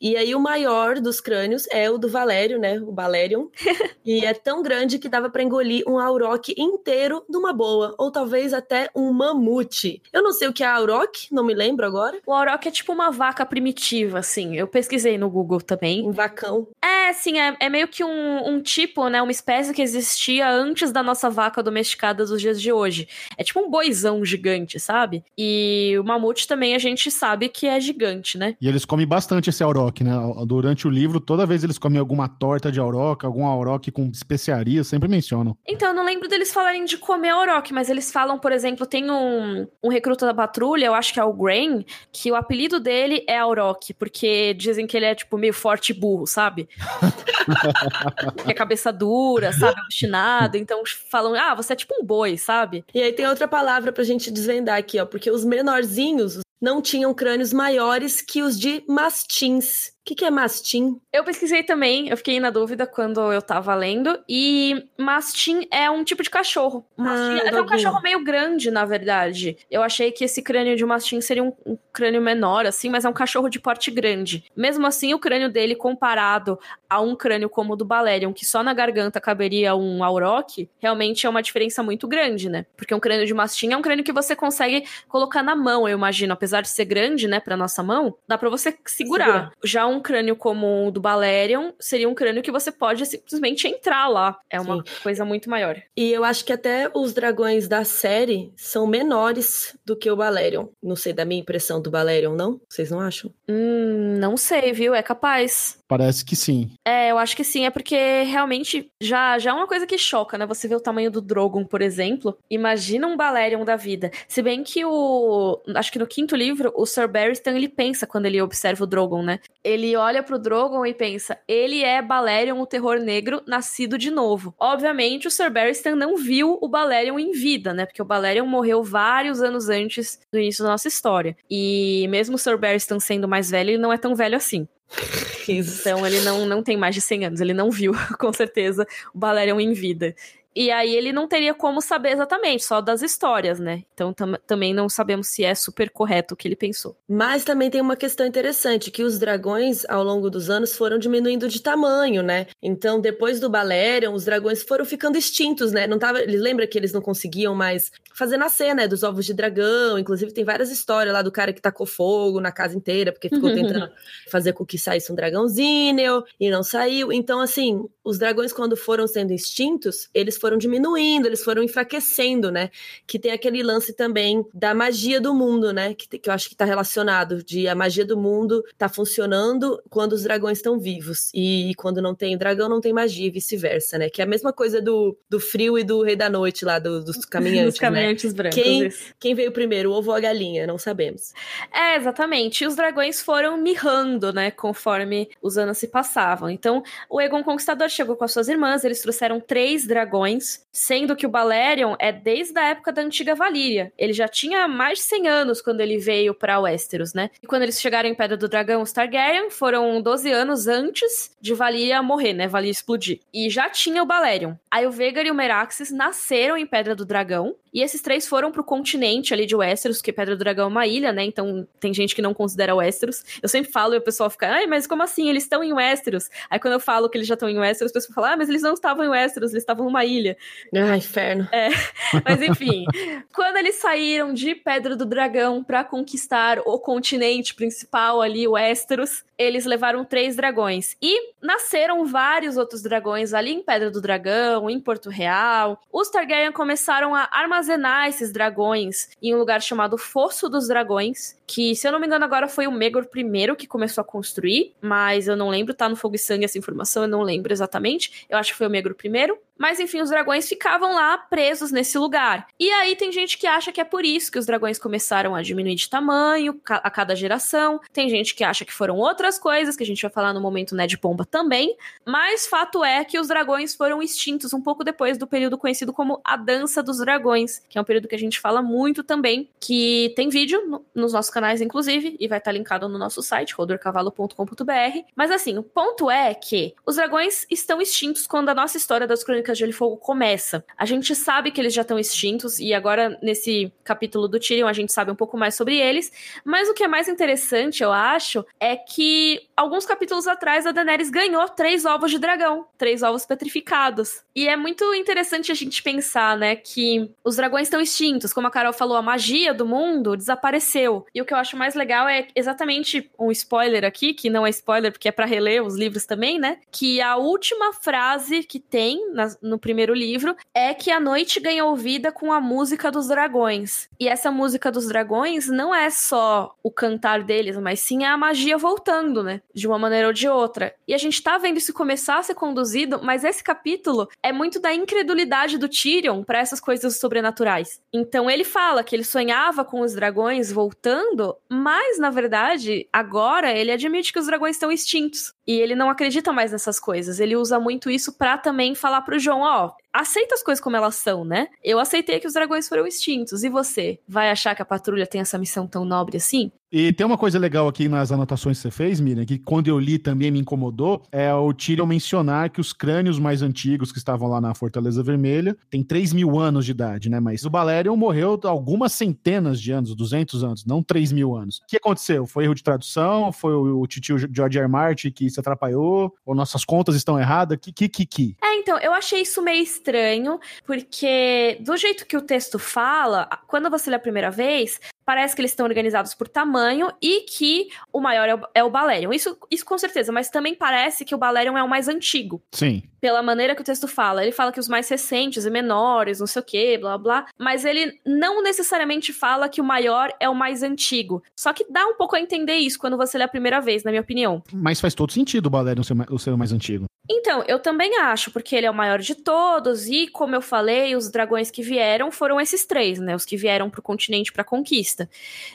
[0.00, 2.78] E aí o maior dos crânios é o do Valério, né?
[2.78, 3.48] O Balerion.
[4.04, 7.92] E é tão grande que dava pra engolir um auroch inteiro numa boa.
[7.98, 10.00] Ou talvez até um mamute.
[10.12, 12.18] Eu não sei o que é auroch, não me lembro agora.
[12.24, 14.56] O Auroch é tipo uma vaca primitiva, assim.
[14.56, 16.06] Eu pesquisei no Google também.
[16.06, 16.68] Um vacão.
[16.80, 19.20] É, sim, é, é meio que um, um tipo, né?
[19.20, 23.08] Uma espécie que existia antes da nossa vaca domesticada dos dias de hoje.
[23.36, 25.24] É tipo um boizão gigante, sabe?
[25.36, 28.56] E o mamute também a gente sabe que é gigante, né?
[28.60, 30.12] E eles comem bastante esse auroch, né?
[30.46, 34.84] Durante o livro, toda vez eles comem alguma torta de auroch, algum auroch com especiaria,
[34.84, 35.56] sempre mencionam.
[35.66, 39.10] Então, eu não lembro deles falarem de comer Auroch, mas eles falam, por exemplo, tem
[39.10, 43.24] um, um recruta da patrulha, eu acho que é o Grain, que o apelido dele
[43.28, 46.68] é Auroch, porque dizem que ele é, tipo, meio forte e burro, sabe?
[48.44, 49.80] que é cabeça dura, sabe?
[49.80, 50.56] Obstinado.
[50.56, 52.84] Então falam, ah, você é tipo um boi, sabe?
[52.94, 57.14] E aí tem outra palavra pra gente desvendar aqui, ó, porque os menorzinhos não tinham
[57.14, 59.95] crânios maiores que os de mastins.
[60.06, 61.00] O que, que é mastim?
[61.12, 64.16] Eu pesquisei também, eu fiquei na dúvida quando eu tava lendo.
[64.28, 66.86] E mastim é um tipo de cachorro.
[66.96, 69.58] Mastim Ah, é um cachorro meio grande, na verdade.
[69.68, 73.08] Eu achei que esse crânio de mastim seria um, um crânio menor, assim, mas é
[73.08, 74.44] um cachorro de porte grande.
[74.56, 76.56] Mesmo assim, o crânio dele, comparado
[76.88, 81.26] a um crânio como o do Balerion, que só na garganta caberia um auroch, realmente
[81.26, 82.64] é uma diferença muito grande, né?
[82.76, 85.98] Porque um crânio de mastim é um crânio que você consegue colocar na mão, eu
[85.98, 86.32] imagino.
[86.32, 89.26] Apesar de ser grande, né, pra nossa mão, dá pra você segurar.
[89.26, 89.52] Segurar.
[89.64, 94.08] Já um crânio como o do Balerion seria um crânio que você pode simplesmente entrar
[94.08, 94.38] lá.
[94.50, 95.80] É uma coisa muito maior.
[95.96, 100.68] E eu acho que até os dragões da série são menores do que o Balerion.
[100.82, 102.60] Não sei da minha impressão do Balerion, não?
[102.68, 103.30] Vocês não acham?
[103.48, 104.94] Hum, não sei, viu?
[104.94, 105.78] É capaz.
[105.88, 106.70] Parece que sim.
[106.84, 110.36] É, eu acho que sim, é porque realmente já, já é uma coisa que choca,
[110.36, 110.44] né?
[110.46, 112.36] Você vê o tamanho do Drogon, por exemplo.
[112.50, 114.10] Imagina um Balerion da vida.
[114.26, 115.60] Se bem que o.
[115.74, 119.22] Acho que no quinto livro, o Sir Barristan ele pensa quando ele observa o Drogon,
[119.22, 119.40] né?
[119.62, 124.54] Ele olha pro Drogon e pensa: ele é Balerion, o terror negro, nascido de novo.
[124.58, 127.84] Obviamente, o Sir Barristan não viu o Balerion em vida, né?
[127.84, 131.36] Porque o Balerion morreu vários anos antes do início da nossa história.
[131.50, 134.66] E mesmo o Sir Barristan sendo mais velho, ele não é tão velho assim.
[135.48, 139.18] Então ele não, não tem mais de 100 anos, ele não viu, com certeza, o
[139.18, 140.12] Balerion em vida.
[140.56, 143.82] E aí ele não teria como saber exatamente, só das histórias, né?
[143.92, 146.96] Então tam também não sabemos se é super correto o que ele pensou.
[147.06, 151.46] Mas também tem uma questão interessante, que os dragões, ao longo dos anos, foram diminuindo
[151.46, 152.46] de tamanho, né?
[152.62, 155.86] Então, depois do Balerion, os dragões foram ficando extintos, né?
[155.86, 158.88] Não tava, ele lembra que eles não conseguiam mais fazer nascer, né?
[158.88, 159.98] Dos ovos de dragão.
[159.98, 163.52] Inclusive, tem várias histórias lá do cara que tacou fogo na casa inteira, porque ficou
[163.54, 163.90] tentando
[164.30, 167.12] fazer com que saísse um dragãozinho e não saiu.
[167.12, 172.70] Então, assim, os dragões, quando foram sendo extintos, eles foram diminuindo, eles foram enfraquecendo, né?
[173.04, 175.92] Que tem aquele lance também da magia do mundo, né?
[175.92, 180.12] Que, que eu acho que tá relacionado, de a magia do mundo tá funcionando quando
[180.12, 181.32] os dragões estão vivos.
[181.34, 184.08] E quando não tem dragão, não tem magia, e vice-versa, né?
[184.08, 187.02] Que é a mesma coisa do, do frio e do rei da noite lá, do,
[187.02, 187.74] dos caminhantes.
[187.74, 188.36] dos caminhantes né?
[188.36, 188.62] brancos.
[188.62, 190.64] Quem, quem veio primeiro, o ovo ou a galinha?
[190.64, 191.32] Não sabemos.
[191.74, 192.62] É, exatamente.
[192.62, 194.52] E os dragões foram mirrando, né?
[194.52, 196.48] Conforme os anos se passavam.
[196.48, 201.26] Então, o Egon Conquistador chegou com as suas irmãs, eles trouxeram três dragões, sendo que
[201.26, 203.92] o Balerion é desde a época da antiga Valíria.
[203.96, 207.30] Ele já tinha mais de 100 anos quando ele veio para Westeros, né?
[207.42, 211.54] E quando eles chegaram em Pedra do Dragão, os Targaryen, foram 12 anos antes de
[211.54, 212.46] Valíria morrer, né?
[212.46, 213.20] Valíria explodir.
[213.32, 214.54] E já tinha o Balerion.
[214.70, 218.50] Aí o Veigar e o Meraxes nasceram em Pedra do Dragão, e esses três foram
[218.50, 221.22] pro continente ali de Westeros, que Pedra do Dragão é uma ilha, né?
[221.24, 223.22] Então tem gente que não considera Westeros.
[223.42, 225.28] Eu sempre falo e o pessoal fica, ai, mas como assim?
[225.28, 226.30] Eles estão em Westeros.
[226.48, 228.48] Aí quando eu falo que eles já estão em Westeros, o pessoal fala, ah, mas
[228.48, 230.38] eles não estavam em Westeros, eles estavam numa ilha.
[230.74, 231.46] Ah, inferno.
[231.52, 231.68] É,
[232.24, 232.86] mas enfim.
[233.30, 239.64] quando eles saíram de Pedra do Dragão para conquistar o continente principal ali, Westeros, eles
[239.64, 240.96] levaram três dragões.
[241.00, 245.80] E nasceram vários outros dragões ali em Pedra do Dragão, em Porto Real.
[245.92, 251.74] Os Targaryen começaram a armazenar esses dragões em um lugar chamado Fosso dos Dragões, que,
[251.76, 255.28] se eu não me engano, agora foi o Megor primeiro que começou a construir, mas
[255.28, 258.26] eu não lembro, tá no Fogo e Sangue essa informação, eu não lembro exatamente.
[258.28, 259.38] Eu acho que foi o Megor primeiro.
[259.58, 262.46] Mas enfim, os dragões ficavam lá presos nesse lugar.
[262.58, 265.42] E aí tem gente que acha que é por isso que os dragões começaram a
[265.42, 267.80] diminuir de tamanho a cada geração.
[267.92, 270.74] Tem gente que acha que foram outras coisas, que a gente vai falar no momento
[270.74, 271.74] né, de pomba também.
[272.04, 276.20] Mas fato é que os dragões foram extintos um pouco depois do período conhecido como
[276.22, 280.12] a Dança dos Dragões, que é um período que a gente fala muito também, que
[280.16, 284.98] tem vídeo no, nos nossos canais, inclusive, e vai estar linkado no nosso site, rodorcavalo.com.br.
[285.14, 289.22] Mas assim, o ponto é que os dragões estão extintos quando a nossa história das
[289.22, 290.64] crônicas Crônicas de Gelo e Fogo começa.
[290.76, 294.72] A gente sabe que eles já estão extintos, e agora, nesse capítulo do Tyrion, a
[294.72, 296.10] gente sabe um pouco mais sobre eles.
[296.44, 301.10] Mas o que é mais interessante, eu acho, é que alguns capítulos atrás a Daenerys
[301.10, 304.22] ganhou três ovos de dragão, três ovos petrificados.
[304.34, 308.32] E é muito interessante a gente pensar, né, que os dragões estão extintos.
[308.32, 311.06] Como a Carol falou, a magia do mundo desapareceu.
[311.14, 314.50] E o que eu acho mais legal é exatamente um spoiler aqui, que não é
[314.50, 316.58] spoiler porque é para reler os livros também, né?
[316.70, 321.74] Que a última frase que tem nas, no primeiro livro, é que a noite ganhou
[321.76, 323.88] vida com a música dos dragões.
[323.98, 328.58] E essa música dos dragões não é só o cantar deles, mas sim a magia
[328.58, 329.40] voltando, né?
[329.56, 330.74] De uma maneira ou de outra.
[330.86, 334.60] E a gente tá vendo isso começar a ser conduzido, mas esse capítulo é muito
[334.60, 337.80] da incredulidade do Tyrion para essas coisas sobrenaturais.
[337.92, 343.72] Então ele fala que ele sonhava com os dragões voltando, mas na verdade, agora ele
[343.72, 345.32] admite que os dragões estão extintos.
[345.46, 347.20] E ele não acredita mais nessas coisas.
[347.20, 350.96] Ele usa muito isso para também falar pro João, ó, aceita as coisas como elas
[350.96, 351.48] são, né?
[351.62, 353.42] Eu aceitei que os dragões foram extintos.
[353.42, 353.98] E você?
[354.08, 356.50] Vai achar que a patrulha tem essa missão tão nobre assim?
[356.70, 359.78] E tem uma coisa legal aqui nas anotações que você fez, Miriam, que quando eu
[359.78, 364.28] li também me incomodou, é o Tyrion mencionar que os crânios mais antigos que estavam
[364.28, 367.20] lá na Fortaleza Vermelha têm 3 mil anos de idade, né?
[367.20, 371.58] Mas o Balerion morreu algumas centenas de anos, 200 anos, não 3 mil anos.
[371.58, 372.26] O que aconteceu?
[372.26, 373.30] Foi erro de tradução?
[373.30, 374.68] Foi o tio George R.
[374.68, 376.14] Martin que se atrapalhou?
[376.24, 377.58] Ou nossas contas estão erradas?
[377.60, 378.36] Que, que, que, que?
[378.42, 383.70] É, então, eu achei isso meio estranho, porque do jeito que o texto fala, quando
[383.70, 388.00] você lê a primeira vez, parece que eles estão organizados por tamanho e que o
[388.00, 389.12] maior é o, é o Balerion.
[389.12, 392.42] Isso, isso com certeza, mas também parece que o Balerion é o mais antigo.
[392.50, 392.82] Sim.
[393.00, 394.22] Pela maneira que o texto fala.
[394.22, 397.26] Ele fala que os mais recentes e menores, não sei o que, blá blá.
[397.38, 401.22] Mas ele não necessariamente fala que o maior é o mais antigo.
[401.38, 403.92] Só que dá um pouco a entender isso quando você lê a primeira vez, na
[403.92, 404.42] minha opinião.
[404.52, 406.86] Mas faz todo sentido o Balerion ser, ser o mais antigo.
[407.08, 410.96] Então, eu também acho, porque ele é o maior de todos, e como eu falei,
[410.96, 413.14] os dragões que vieram foram esses três, né?
[413.14, 415.08] Os que vieram pro continente pra conquista.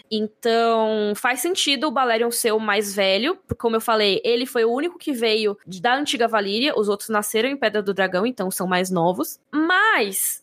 [0.09, 4.63] Então, faz sentido o Balerion ser o mais velho, porque, como eu falei, ele foi
[4.65, 8.49] o único que veio da antiga Valíria, os outros nasceram em Pedra do Dragão, então
[8.49, 9.39] são mais novos.
[9.51, 9.80] Mas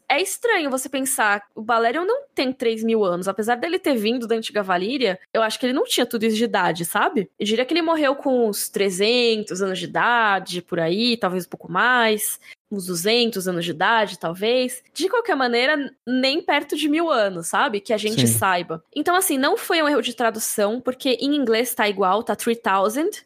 [0.08, 4.26] é estranho você pensar, o Balerion não tem 3 mil anos, apesar dele ter vindo
[4.26, 7.30] da antiga Valíria, eu acho que ele não tinha tudo isso de idade, sabe?
[7.38, 11.48] Eu diria que ele morreu com uns 300 anos de idade, por aí, talvez um
[11.48, 12.38] pouco mais
[12.70, 14.82] uns 200 anos de idade, talvez.
[14.92, 17.80] De qualquer maneira, nem perto de mil anos, sabe?
[17.80, 18.38] Que a gente Sim.
[18.38, 18.82] saiba.
[18.94, 22.58] Então, assim, não foi um erro de tradução, porque em inglês tá igual, tá 3000,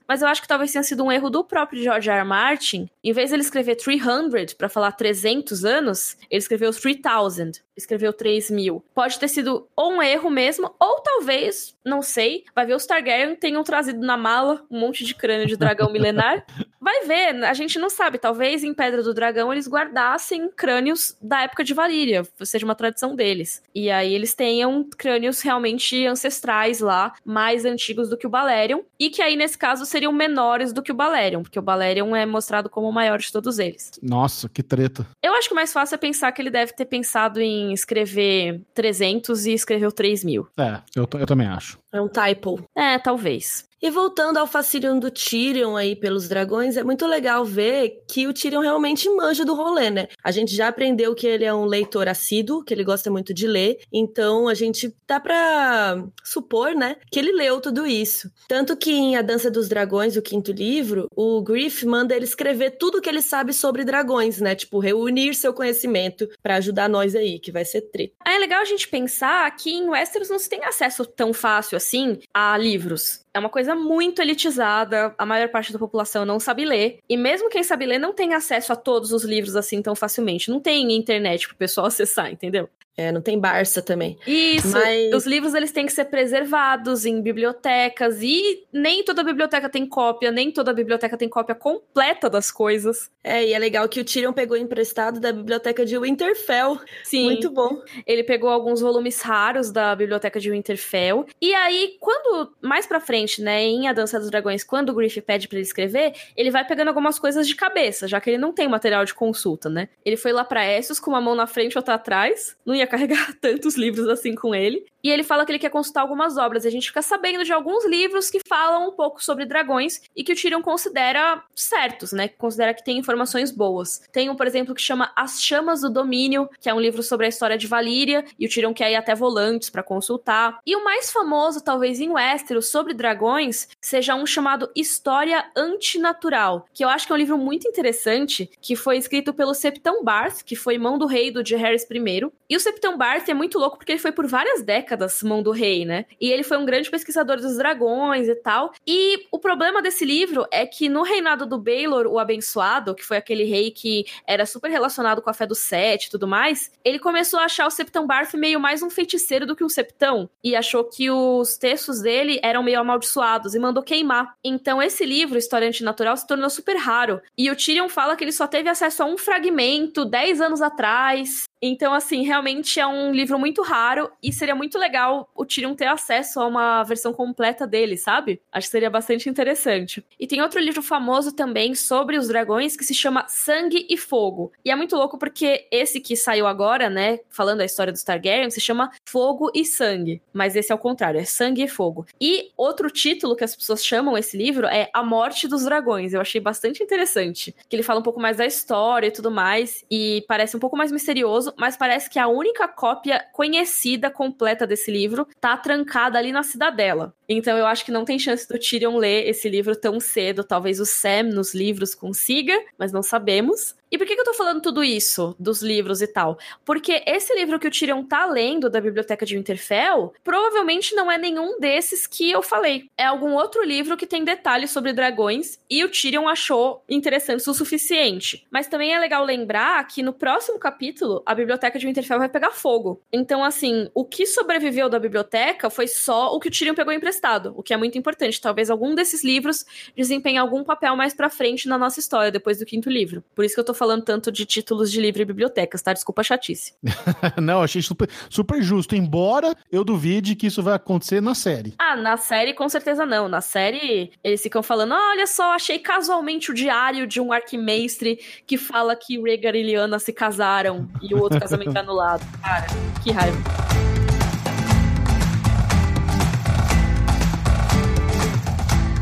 [0.07, 2.19] mas eu acho que talvez tenha sido um erro do próprio George R.
[2.19, 2.25] R.
[2.27, 2.89] Martin.
[3.03, 8.51] Em vez de ele escrever 300 para falar 300 anos, ele escreveu 3000 escreveu 3
[8.51, 8.85] mil.
[8.95, 13.35] Pode ter sido ou um erro mesmo, ou talvez, não sei, vai ver os Targaryen
[13.35, 16.45] tenham trazido na mala um monte de crânio de dragão milenar
[16.83, 18.19] Vai ver, a gente não sabe.
[18.19, 23.15] Talvez em Pedra do Dragão eles guardassem crânios da época de Valíria, seja uma tradição
[23.15, 23.63] deles.
[23.75, 28.81] E aí eles tenham crânios realmente ancestrais lá, mais antigos do que o Balerion.
[28.99, 32.27] E que aí, nesse caso, seriam menores do que o Balerion, porque o Balerion é
[32.27, 33.93] mostrado como o maior de todos eles.
[34.03, 35.07] Nossa, que treta.
[35.23, 38.61] Eu acho que o mais fácil é pensar que ele deve ter pensado em escrever
[38.75, 40.47] 300 e escreveu 3 mil.
[40.59, 41.79] É, eu, eu também acho.
[41.93, 42.63] É um typo.
[42.75, 43.67] É, talvez.
[43.83, 48.33] E voltando ao Facilion do Tyrion aí pelos dragões, é muito legal ver que o
[48.33, 50.07] Tyrion realmente manja do rolê, né?
[50.23, 53.47] A gente já aprendeu que ele é um leitor assíduo, que ele gosta muito de
[53.49, 58.31] ler, então a gente dá pra supor, né, que ele leu tudo isso.
[58.49, 62.77] Tanto que em A Dança dos Dragões, o quinto livro, o Griff manda ele escrever
[62.79, 64.55] tudo que ele sabe sobre dragões, né?
[64.55, 68.15] Tipo, reunir seu conhecimento para ajudar nós aí, que vai ser treta.
[68.25, 72.21] É legal a gente pensar que em Westeros não se tem acesso tão fácil assim
[72.33, 73.23] a livros.
[73.35, 77.49] É uma coisa muito elitizada, a maior parte da população não sabe ler, e mesmo
[77.49, 80.51] quem sabe ler não tem acesso a todos os livros assim tão facilmente.
[80.51, 82.69] Não tem internet pro pessoal acessar, entendeu?
[82.97, 84.19] É, não tem Barça também.
[84.27, 84.71] Isso.
[84.71, 85.15] Mas...
[85.15, 90.31] Os livros eles têm que ser preservados em bibliotecas e nem toda biblioteca tem cópia,
[90.31, 93.11] nem toda biblioteca tem cópia completa das coisas.
[93.25, 96.79] É, e é legal que o Tyrion pegou emprestado da biblioteca de Winterfell.
[97.05, 97.25] Sim.
[97.25, 97.81] Muito bom.
[98.07, 101.27] Ele pegou alguns volumes raros da biblioteca de Winterfell.
[101.41, 105.21] E aí, quando mais pra frente, né, em A Dança dos Dragões, quando o Griff
[105.23, 108.53] pede para ele escrever, ele vai pegando algumas coisas de cabeça, já que ele não
[108.53, 109.89] tem material de consulta, né?
[110.05, 112.57] Ele foi lá para Essos com uma mão na frente e outra atrás.
[112.67, 114.85] Não ia ia carregar tantos livros assim com ele.
[115.03, 116.65] E ele fala que ele quer consultar algumas obras.
[116.65, 120.23] E a gente fica sabendo de alguns livros que falam um pouco sobre dragões e
[120.23, 122.29] que o Tyrion considera certos, né?
[122.29, 124.03] Que considera que tem informações boas.
[124.13, 127.27] Tem um, por exemplo, que chama As Chamas do Domínio, que é um livro sobre
[127.27, 130.59] a história de Valíria, e o Tyrion quer ir até Volantes para consultar.
[130.65, 136.85] E o mais famoso, talvez em Westeros, sobre dragões, seja um chamado História Antinatural, que
[136.85, 140.55] eu acho que é um livro muito interessante, que foi escrito pelo Septão Barth, que
[140.55, 142.31] foi mão do rei do Jaehaerys I.
[142.49, 145.51] E o Septão Barth é muito louco porque ele foi por várias décadas mão do
[145.51, 146.07] rei, né?
[146.19, 148.73] E ele foi um grande pesquisador dos dragões e tal.
[148.87, 153.19] E o problema desse livro é que no reinado do Baelor, o Abençoado, que foi
[153.19, 156.99] aquele rei que era super relacionado com a fé do Sete e tudo mais, ele
[156.99, 160.29] começou a achar o Septão Barth meio mais um feiticeiro do que um septão.
[160.43, 164.35] E achou que os textos dele eram meio amaldiçoados e mandou queimar.
[164.43, 167.21] Então esse livro, História Antinatural, se tornou super raro.
[167.37, 171.45] E o Tyrion fala que ele só teve acesso a um fragmento 10 anos atrás.
[171.65, 175.87] Então, assim, realmente é um livro muito raro e seria muito legal o Tyrion ter
[175.87, 178.41] acesso a uma versão completa dele, sabe?
[178.51, 180.05] Acho que seria bastante interessante.
[180.19, 184.51] E tem outro livro famoso também sobre os dragões que se chama Sangue e Fogo.
[184.65, 188.51] E é muito louco porque esse que saiu agora, né, falando a história dos Targaryen,
[188.51, 190.21] se chama Fogo e Sangue.
[190.33, 192.07] Mas esse é o contrário, é Sangue e Fogo.
[192.21, 196.13] E outro título que as pessoas chamam esse livro é A Morte dos Dragões.
[196.13, 197.55] Eu achei bastante interessante.
[197.69, 199.85] Que ele fala um pouco mais da história e tudo mais.
[199.89, 204.91] E parece um pouco mais misterioso mas parece que a única cópia conhecida completa desse
[204.91, 207.15] livro tá trancada ali na cidadela.
[207.29, 210.45] Então eu acho que não tem chance do Tyrion ler esse livro tão cedo.
[210.45, 213.75] Talvez o Sam nos livros consiga, mas não sabemos.
[213.93, 216.39] E por que, que eu tô falando tudo isso dos livros e tal?
[216.65, 221.19] Porque esse livro que o Tyrion tá lendo da biblioteca de Winterfell provavelmente não é
[221.19, 222.87] nenhum desses que eu falei.
[222.97, 227.53] É algum outro livro que tem detalhes sobre dragões e o Tyrion achou interessantes o
[227.53, 228.47] suficiente.
[228.51, 232.53] Mas também é legal lembrar que no próximo capítulo a biblioteca de Winterfell vai pegar
[232.53, 232.99] fogo.
[233.13, 237.53] Então, assim, o que sobreviveu da biblioteca foi só o que o Tyrion pegou emprestado,
[237.59, 238.41] o que é muito importante.
[238.41, 242.65] Talvez algum desses livros desempenhe algum papel mais pra frente na nossa história, depois do
[242.65, 243.23] quinto livro.
[243.35, 245.93] Por isso que eu tô falando tanto de títulos de livre bibliotecas, tá?
[245.93, 246.73] Desculpa a chatice.
[247.43, 251.75] Não, achei super, super justo, embora eu duvide que isso vai acontecer na série.
[251.81, 253.29] Ah, na série com certeza não.
[253.29, 258.57] Na série eles ficam falando, olha só, achei casualmente o diário de um arquimestre que
[258.57, 262.25] fala que Rhaegar e Lyanna se casaram e o outro casamento é anulado.
[262.41, 262.67] Cara,
[263.03, 263.92] que raiva.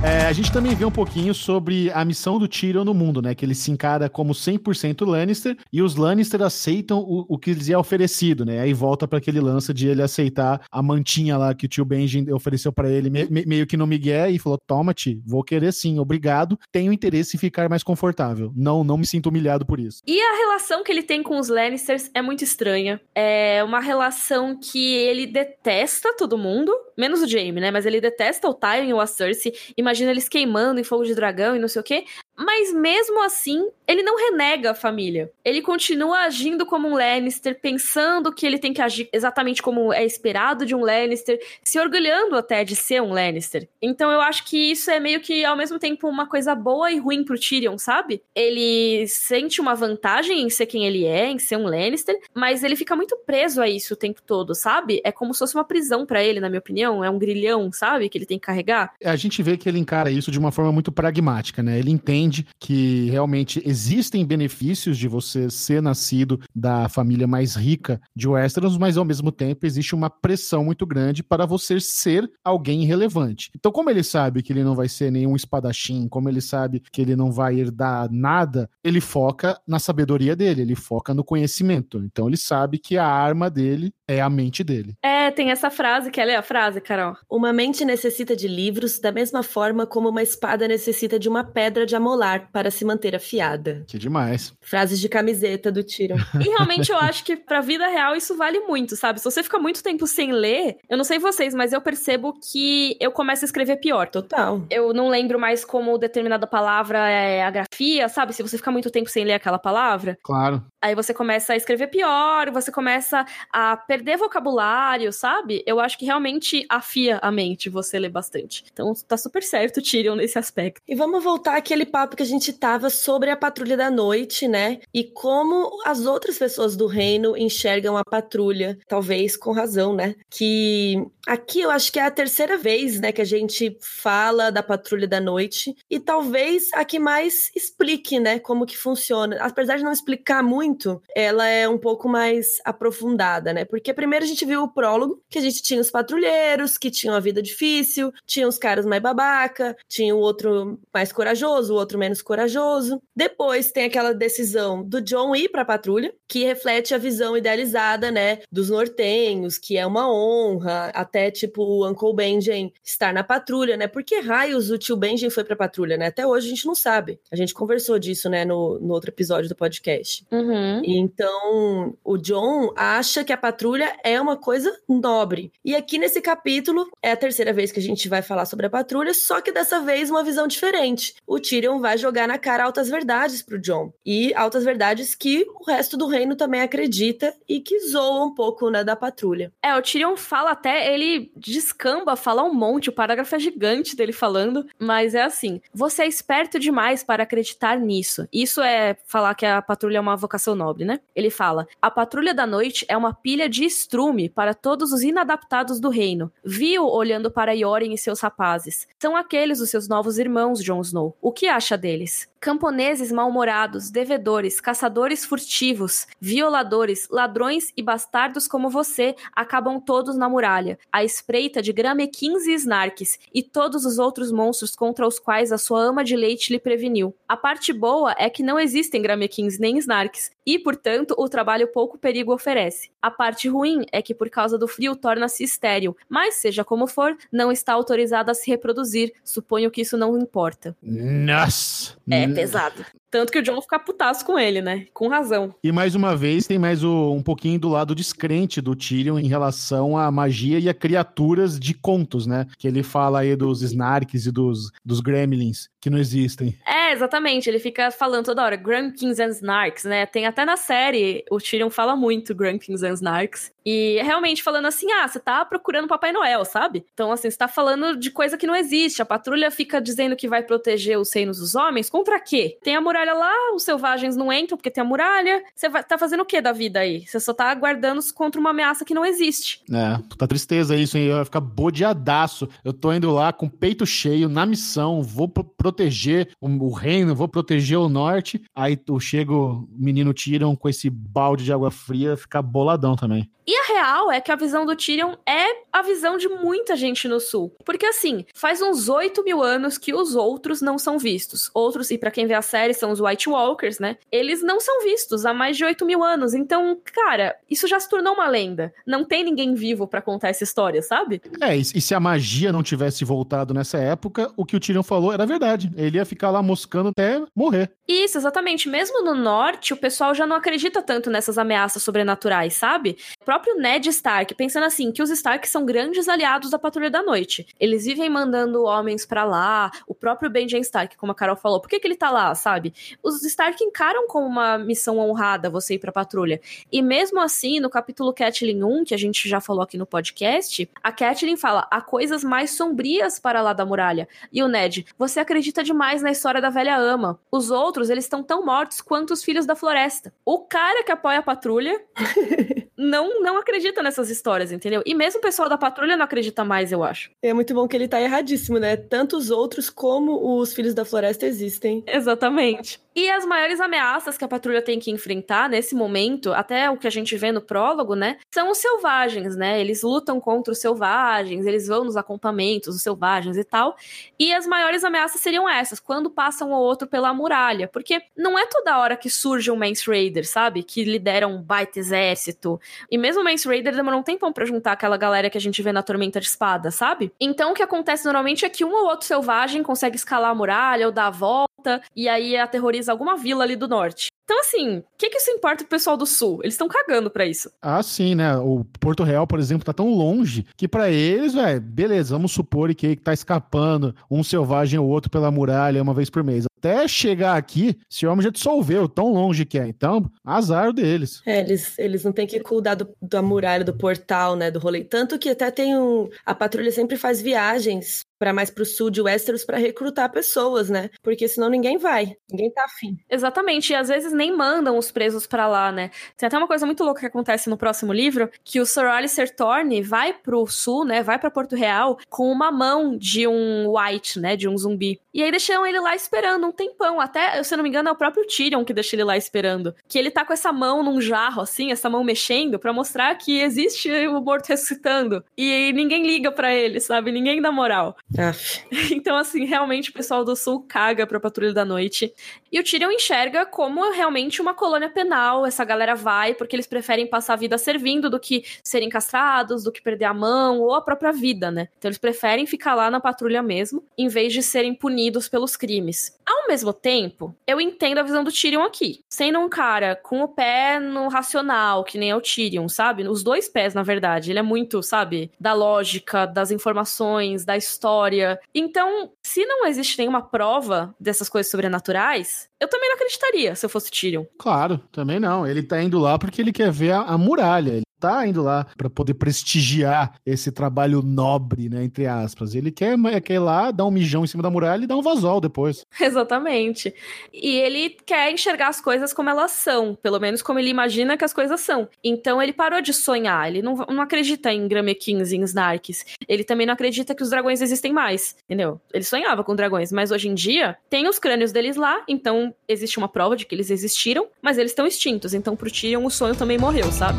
[0.03, 3.35] É, a gente também vê um pouquinho sobre a missão do Tyrion no mundo, né?
[3.35, 7.69] Que ele se encara como 100% Lannister e os Lannister aceitam o, o que lhes
[7.69, 8.61] é oferecido, né?
[8.61, 12.33] Aí volta para aquele lance de ele aceitar a mantinha lá que o tio Benjen
[12.33, 15.71] ofereceu para ele, me, me, meio que no Miguel, e falou: Toma, tio, vou querer
[15.71, 16.59] sim, obrigado.
[16.73, 18.51] Tenho interesse em ficar mais confortável.
[18.57, 20.01] Não, não me sinto humilhado por isso.
[20.07, 22.99] E a relação que ele tem com os Lannisters é muito estranha.
[23.15, 27.71] É uma relação que ele detesta todo mundo, menos o Jaime, né?
[27.71, 29.53] Mas ele detesta o Tyrion e a Cersei,
[29.91, 32.05] imagina eles queimando em fogo de dragão e não sei o quê.
[32.37, 35.31] Mas mesmo assim, ele não renega a família.
[35.45, 40.07] Ele continua agindo como um Lannister, pensando que ele tem que agir exatamente como é
[40.07, 43.69] esperado de um Lannister, se orgulhando até de ser um Lannister.
[43.83, 46.99] Então eu acho que isso é meio que ao mesmo tempo uma coisa boa e
[46.99, 48.23] ruim pro Tyrion, sabe?
[48.35, 52.77] Ele sente uma vantagem em ser quem ele é, em ser um Lannister, mas ele
[52.77, 55.03] fica muito preso a isso o tempo todo, sabe?
[55.05, 57.05] É como se fosse uma prisão para ele, na minha opinião.
[57.05, 58.09] É um grilhão, sabe?
[58.09, 58.95] Que ele tem que carregar.
[59.05, 61.79] A gente vê que ele encara isso de uma forma muito pragmática, né?
[61.79, 68.29] Ele entende que realmente existem benefícios de você ser nascido da família mais rica de
[68.29, 73.51] Westeros, mas ao mesmo tempo existe uma pressão muito grande para você ser alguém relevante.
[73.57, 77.01] Então, como ele sabe que ele não vai ser nenhum espadachim, como ele sabe que
[77.01, 81.99] ele não vai herdar nada, ele foca na sabedoria dele, ele foca no conhecimento.
[81.99, 84.95] Então, ele sabe que a arma dele é a mente dele.
[85.03, 87.17] É, tem essa frase, quer ler a frase, Carol?
[87.31, 91.87] Uma mente necessita de livros da mesma forma como uma espada necessita de uma pedra
[91.87, 93.85] de amolar para se manter afiada.
[93.87, 94.53] Que demais.
[94.61, 96.19] Frases de camiseta do Tyrion.
[96.41, 99.19] e realmente eu acho que pra vida real isso vale muito, sabe?
[99.19, 102.97] Se você fica muito tempo sem ler, eu não sei vocês, mas eu percebo que
[103.01, 104.09] eu começo a escrever pior.
[104.09, 104.65] Total.
[104.71, 108.33] Eu não lembro mais como determinada palavra é a grafia, sabe?
[108.33, 110.19] Se você fica muito tempo sem ler aquela palavra.
[110.23, 110.65] Claro.
[110.83, 115.63] Aí você começa a escrever pior, você começa a perder vocabulário, sabe?
[115.67, 118.65] Eu acho que realmente afia a mente você ler bastante.
[118.73, 120.81] Então tá super certo, Tyrion, nesse aspecto.
[120.89, 124.81] E vamos voltar àquele papo que a gente tava sobre a patrulha da noite, né?
[124.93, 130.15] E como as outras pessoas do reino enxergam a patrulha, talvez com razão, né?
[130.31, 134.63] Que aqui eu acho que é a terceira vez, né, que a gente fala da
[134.63, 139.37] patrulha da noite e talvez a que mais explique, né, como que funciona.
[139.41, 140.70] Apesar de não explicar muito,
[141.15, 143.65] ela é um pouco mais aprofundada, né?
[143.65, 147.15] Porque primeiro a gente viu o prólogo, que a gente tinha os patrulheiros que tinham
[147.15, 151.99] a vida difícil, tinha os caras mais babaca, tinha o outro mais corajoso, o outro
[151.99, 153.01] menos corajoso.
[153.15, 158.11] Depois tem aquela decisão do John ir para a patrulha, que reflete a visão idealizada,
[158.11, 163.77] né, dos nortenhos, que é uma honra, até tipo o Uncle Benjen estar na patrulha,
[163.77, 163.87] né?
[163.87, 166.07] Por que raios o tio Benjen foi para a patrulha, né?
[166.07, 167.19] Até hoje a gente não sabe.
[167.31, 170.25] A gente conversou disso, né, no, no outro episódio do podcast.
[170.31, 170.60] Uhum.
[170.85, 175.53] Então, o John acha que a patrulha é uma coisa nobre.
[175.65, 178.71] E aqui nesse capítulo é a terceira vez que a gente vai falar sobre a
[178.71, 181.15] patrulha, só que dessa vez uma visão diferente.
[181.27, 183.93] O Tyrion vai jogar na cara altas verdades pro John.
[184.05, 188.71] E altas verdades que o resto do reino também acredita e que zoa um pouco,
[188.71, 189.53] né, da patrulha.
[189.63, 194.13] É, o Tyrion fala até, ele descamba, fala um monte, o parágrafo é gigante dele
[194.13, 198.27] falando, mas é assim, você é esperto demais para acreditar nisso.
[198.33, 201.01] Isso é falar que a patrulha é uma vocação nobre, né?
[201.15, 205.81] Ele fala, a patrulha da noite é uma pilha de estrume para todos os inadaptados
[205.81, 206.33] do reino.
[206.45, 208.87] Viu olhando para Yoren e seus rapazes.
[208.99, 211.17] São aqueles os seus novos irmãos, Jon Snow.
[211.21, 212.29] O que acha deles?
[212.43, 220.79] Camponeses mal-humorados, devedores, caçadores furtivos, violadores, ladrões e bastardos como você acabam todos na muralha,
[220.91, 225.59] à espreita de Gramequins e Snarks e todos os outros monstros contra os quais a
[225.59, 227.15] sua ama de leite lhe preveniu.
[227.29, 231.97] A parte boa é que não existem Gramequins nem Snarks, e, portanto, o trabalho pouco
[231.97, 232.91] perigo oferece.
[233.01, 237.17] A parte ruim é que, por causa do frio, torna-se estéril, mas, seja como for,
[237.31, 239.13] não está autorizado a se reproduzir.
[239.23, 240.77] Suponho que isso não importa.
[240.83, 241.97] Nossa!
[242.11, 242.85] É pesado.
[243.11, 244.87] Tanto que o John fica putaço com ele, né?
[244.95, 245.55] Com razão.
[245.63, 249.27] E mais uma vez, tem mais o, um pouquinho do lado descrente do Tyrion em
[249.27, 252.47] relação à magia e a criaturas de contos, né?
[252.59, 256.57] Que ele fala aí dos Snarks e dos, dos Gremlins, que não existem.
[256.67, 257.49] É, exatamente.
[257.49, 260.07] Ele fica falando toda hora, Grunkins and Snarks, né?
[260.07, 263.53] Tem até na série, o Tyrion fala muito Grunkins and Snarks.
[263.65, 266.85] E é realmente falando assim, ah, você tá procurando Papai Noel, sabe?
[266.95, 269.03] Então, assim, você tá falando de coisa que não existe.
[269.03, 271.91] A patrulha fica dizendo que vai proteger os reinos dos homens.
[271.91, 272.59] Contra quê?
[272.63, 275.43] Tem a muralha lá, os selvagens não entram porque tem a muralha.
[275.55, 277.07] Você vai, tá fazendo o que da vida aí?
[277.07, 279.63] Você só tá aguardando contra uma ameaça que não existe.
[279.73, 281.07] É, puta tristeza isso, hein?
[281.07, 282.49] Eu ia ficar bodeadaço.
[282.65, 287.15] Eu tô indo lá com o peito cheio, na missão, vou proteger o, o reino,
[287.15, 288.43] vou proteger o norte.
[288.55, 293.31] Aí tu chega, o menino tiram com esse balde de água fria, fica boladão também.
[293.51, 297.09] E a real é que a visão do Tyrion é a visão de muita gente
[297.09, 297.53] no sul.
[297.65, 301.51] Porque assim, faz uns 8 mil anos que os outros não são vistos.
[301.53, 303.97] Outros, e para quem vê a série, são são os White Walkers, né?
[304.11, 306.35] Eles não são vistos há mais de 8 mil anos.
[306.35, 308.73] Então, cara, isso já se tornou uma lenda.
[308.87, 311.23] Não tem ninguém vivo para contar essa história, sabe?
[311.41, 315.13] É, e, se a magia não tivesse voltado nessa época, o que o Tyrion falou
[315.13, 315.71] era verdade.
[315.77, 317.71] Ele ia ficar lá moscando até morrer.
[317.87, 318.69] Isso, exatamente.
[318.69, 322.97] Mesmo no norte, o pessoal já não acredita tanto nessas ameaças sobrenaturais, sabe?
[323.21, 327.03] O próprio Ned Stark, pensando assim, que os Stark são grandes aliados da Patrulha da
[327.03, 327.47] Noite.
[327.59, 331.61] Eles vivem mandando homens para lá, o próprio Benjen Stark, como a Carol falou.
[331.61, 332.73] Por que, que ele tá lá, sabe?
[333.03, 336.41] Os Stark encaram como uma missão honrada você ir pra patrulha.
[336.71, 340.69] E mesmo assim, no capítulo Catelyn 1, que a gente já falou aqui no podcast,
[340.83, 344.09] a Catelyn fala: há coisas mais sombrias para lá da muralha.
[344.33, 347.19] E o Ned, você acredita demais na história da velha ama.
[347.31, 350.13] Os outros, eles estão tão mortos quanto os filhos da floresta.
[350.25, 351.81] O cara que apoia a patrulha
[352.77, 354.83] não, não acredita nessas histórias, entendeu?
[354.87, 357.11] E mesmo o pessoal da patrulha não acredita mais, eu acho.
[357.23, 358.77] É muito bom que ele tá erradíssimo, né?
[358.77, 361.83] Tanto os outros como os filhos da floresta existem.
[361.87, 362.70] Exatamente.
[362.71, 362.90] change.
[362.95, 366.87] E as maiores ameaças que a patrulha tem que enfrentar nesse momento, até o que
[366.87, 369.61] a gente vê no prólogo, né, são os selvagens, né?
[369.61, 373.77] Eles lutam contra os selvagens, eles vão nos acampamentos dos selvagens e tal.
[374.19, 378.39] E as maiores ameaças seriam essas, quando passa um ou outro pela muralha, porque não
[378.39, 380.63] é toda hora que surge um Mance Raider, sabe?
[380.63, 382.61] Que lidera um baita exército.
[382.91, 385.63] E mesmo o Mance Raider demorou um tempão pra juntar aquela galera que a gente
[385.63, 387.13] vê na Tormenta de Espada, sabe?
[387.21, 390.87] Então o que acontece normalmente é que um ou outro selvagem consegue escalar a muralha
[390.87, 392.37] ou dar a volta, e aí
[392.81, 394.09] aterroriza alguma vila ali do norte.
[394.25, 396.41] Então, assim, o que, que isso importa pro pessoal do sul?
[396.43, 397.51] Eles estão cagando para isso.
[397.61, 398.37] Ah, sim, né?
[398.37, 402.73] O Porto Real, por exemplo, tá tão longe que para eles, velho, beleza, vamos supor
[402.75, 406.45] que tá escapando um selvagem ou outro pela muralha uma vez por mês.
[406.61, 409.67] Até chegar aqui, esse homem já dissolveu, tão longe que é.
[409.67, 411.23] Então, azar deles.
[411.25, 414.85] É, eles, eles não têm que cuidar do, da muralha, do portal, né, do rolê.
[414.85, 416.09] Tanto que até tem um...
[416.25, 420.91] A patrulha sempre faz viagens para mais pro sul de Westeros para recrutar pessoas, né?
[421.03, 422.99] Porque senão ninguém vai, ninguém tá afim.
[423.09, 425.91] Exatamente, e às vezes nem mandam os presos para lá, né?
[426.19, 429.35] Tem até uma coisa muito louca que acontece no próximo livro, que o Sir Alistair
[429.35, 431.03] Thorne vai pro sul, né?
[431.03, 434.37] Vai para Porto Real com uma mão de um white, né?
[434.37, 435.01] De um zumbi.
[435.13, 437.93] E aí deixam ele lá esperando um tempão, até, se eu não me engano, é
[437.93, 439.75] o próprio Tyrion que deixa ele lá esperando.
[439.89, 443.41] Que ele tá com essa mão num jarro assim, essa mão mexendo para mostrar que
[443.41, 445.25] existe o morto ressuscitando.
[445.37, 447.11] E ninguém liga para ele, sabe?
[447.11, 447.97] Ninguém dá moral.
[448.17, 448.65] Aff.
[449.01, 452.13] Então, assim, realmente o pessoal do Sul caga pra Patrulha da Noite.
[452.53, 455.47] E o Tyrion enxerga como realmente uma colônia penal.
[455.47, 459.73] Essa galera vai porque eles preferem passar a vida servindo do que serem castrados, do
[459.73, 461.69] que perder a mão ou a própria vida, né?
[461.79, 466.13] Então eles preferem ficar lá na patrulha mesmo, em vez de serem punidos pelos crimes.
[466.31, 469.01] Ao mesmo tempo, eu entendo a visão do Tyrion aqui.
[469.09, 473.09] Sendo um cara com o pé no racional, que nem é o Tyrion, sabe?
[473.09, 474.31] Os dois pés, na verdade.
[474.31, 475.33] Ele é muito, sabe?
[475.41, 478.39] Da lógica, das informações, da história.
[478.55, 483.71] Então, se não existe nenhuma prova dessas coisas sobrenaturais, eu também não acreditaria se eu
[483.71, 484.25] fosse Tyrion.
[484.39, 485.45] Claro, também não.
[485.45, 487.73] Ele tá indo lá porque ele quer ver a, a muralha.
[487.73, 492.55] Ele tá indo lá para poder prestigiar esse trabalho nobre, né, entre aspas.
[492.55, 495.03] Ele quer, quer ir lá, dar um mijão em cima da muralha e dar um
[495.03, 495.85] vazol depois.
[496.21, 496.95] Exatamente.
[497.33, 501.25] E ele quer enxergar as coisas como elas são, pelo menos como ele imagina que
[501.25, 501.89] as coisas são.
[502.05, 506.05] Então ele parou de sonhar, ele não, não acredita em Gramekins, em Snarks.
[506.29, 508.81] Ele também não acredita que os dragões existem mais, entendeu?
[508.93, 512.99] Ele sonhava com dragões, mas hoje em dia tem os crânios deles lá, então existe
[512.99, 516.37] uma prova de que eles existiram, mas eles estão extintos, então pro Tyrion o sonho
[516.37, 517.19] também morreu, sabe?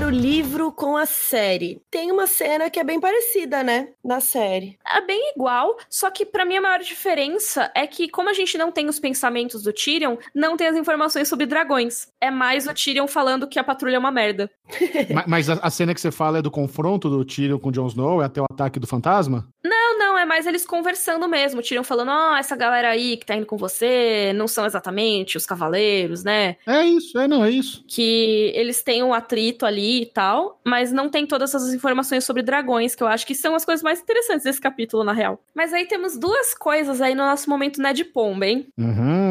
[0.00, 1.82] Comparar o livro com a série.
[1.90, 3.88] Tem uma cena que é bem parecida, né?
[4.02, 4.78] Na série.
[4.86, 8.56] É bem igual, só que para mim a maior diferença é que, como a gente
[8.56, 12.08] não tem os pensamentos do Tyrion, não tem as informações sobre dragões.
[12.20, 14.50] É mais o Tyrion falando que a patrulha é uma merda.
[15.12, 17.72] mas, mas a, a, cena que você fala é do confronto do Tyrion com o
[17.72, 19.46] Jon Snow, é até o ataque do fantasma?
[19.62, 19.79] Não, não,
[20.20, 21.62] é mais eles conversando mesmo.
[21.62, 25.36] Tyrion falando, ó, oh, essa galera aí que tá indo com você não são exatamente
[25.36, 26.56] os cavaleiros, né?
[26.66, 27.84] É isso, é, não, é isso.
[27.86, 32.42] Que eles têm um atrito ali e tal, mas não tem todas essas informações sobre
[32.42, 35.42] dragões, que eu acho que são as coisas mais interessantes desse capítulo, na real.
[35.54, 38.66] Mas aí temos duas coisas aí no nosso momento Ned Pomba, hein?
[38.78, 39.29] Uhum.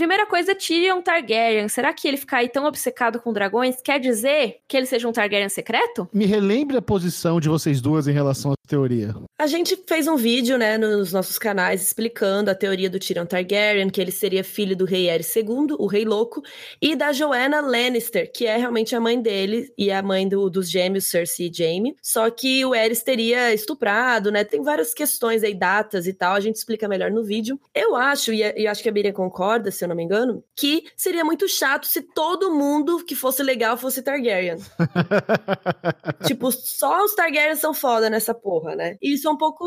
[0.00, 1.68] Primeira coisa, Tyrion Targaryen.
[1.68, 5.12] Será que ele ficar aí tão obcecado com dragões quer dizer que ele seja um
[5.12, 6.08] Targaryen secreto?
[6.10, 9.14] Me relembre a posição de vocês duas em relação à teoria.
[9.38, 13.90] A gente fez um vídeo, né, nos nossos canais explicando a teoria do Tyrion Targaryen,
[13.90, 16.42] que ele seria filho do rei Aerys II, o rei louco,
[16.80, 20.70] e da Joanna Lannister, que é realmente a mãe dele e a mãe do, dos
[20.70, 21.94] gêmeos Cersei e Jaime.
[22.00, 24.44] Só que o Aerys teria estuprado, né?
[24.44, 27.60] Tem várias questões aí, datas e tal, a gente explica melhor no vídeo.
[27.74, 30.84] Eu acho, e, e acho que a Miriam concorda, se eu não me engano, que
[30.96, 34.56] seria muito chato se todo mundo que fosse legal fosse Targaryen.
[36.26, 38.96] tipo, só os Targaryen são foda nessa porra, né?
[39.02, 39.64] E isso é um pouco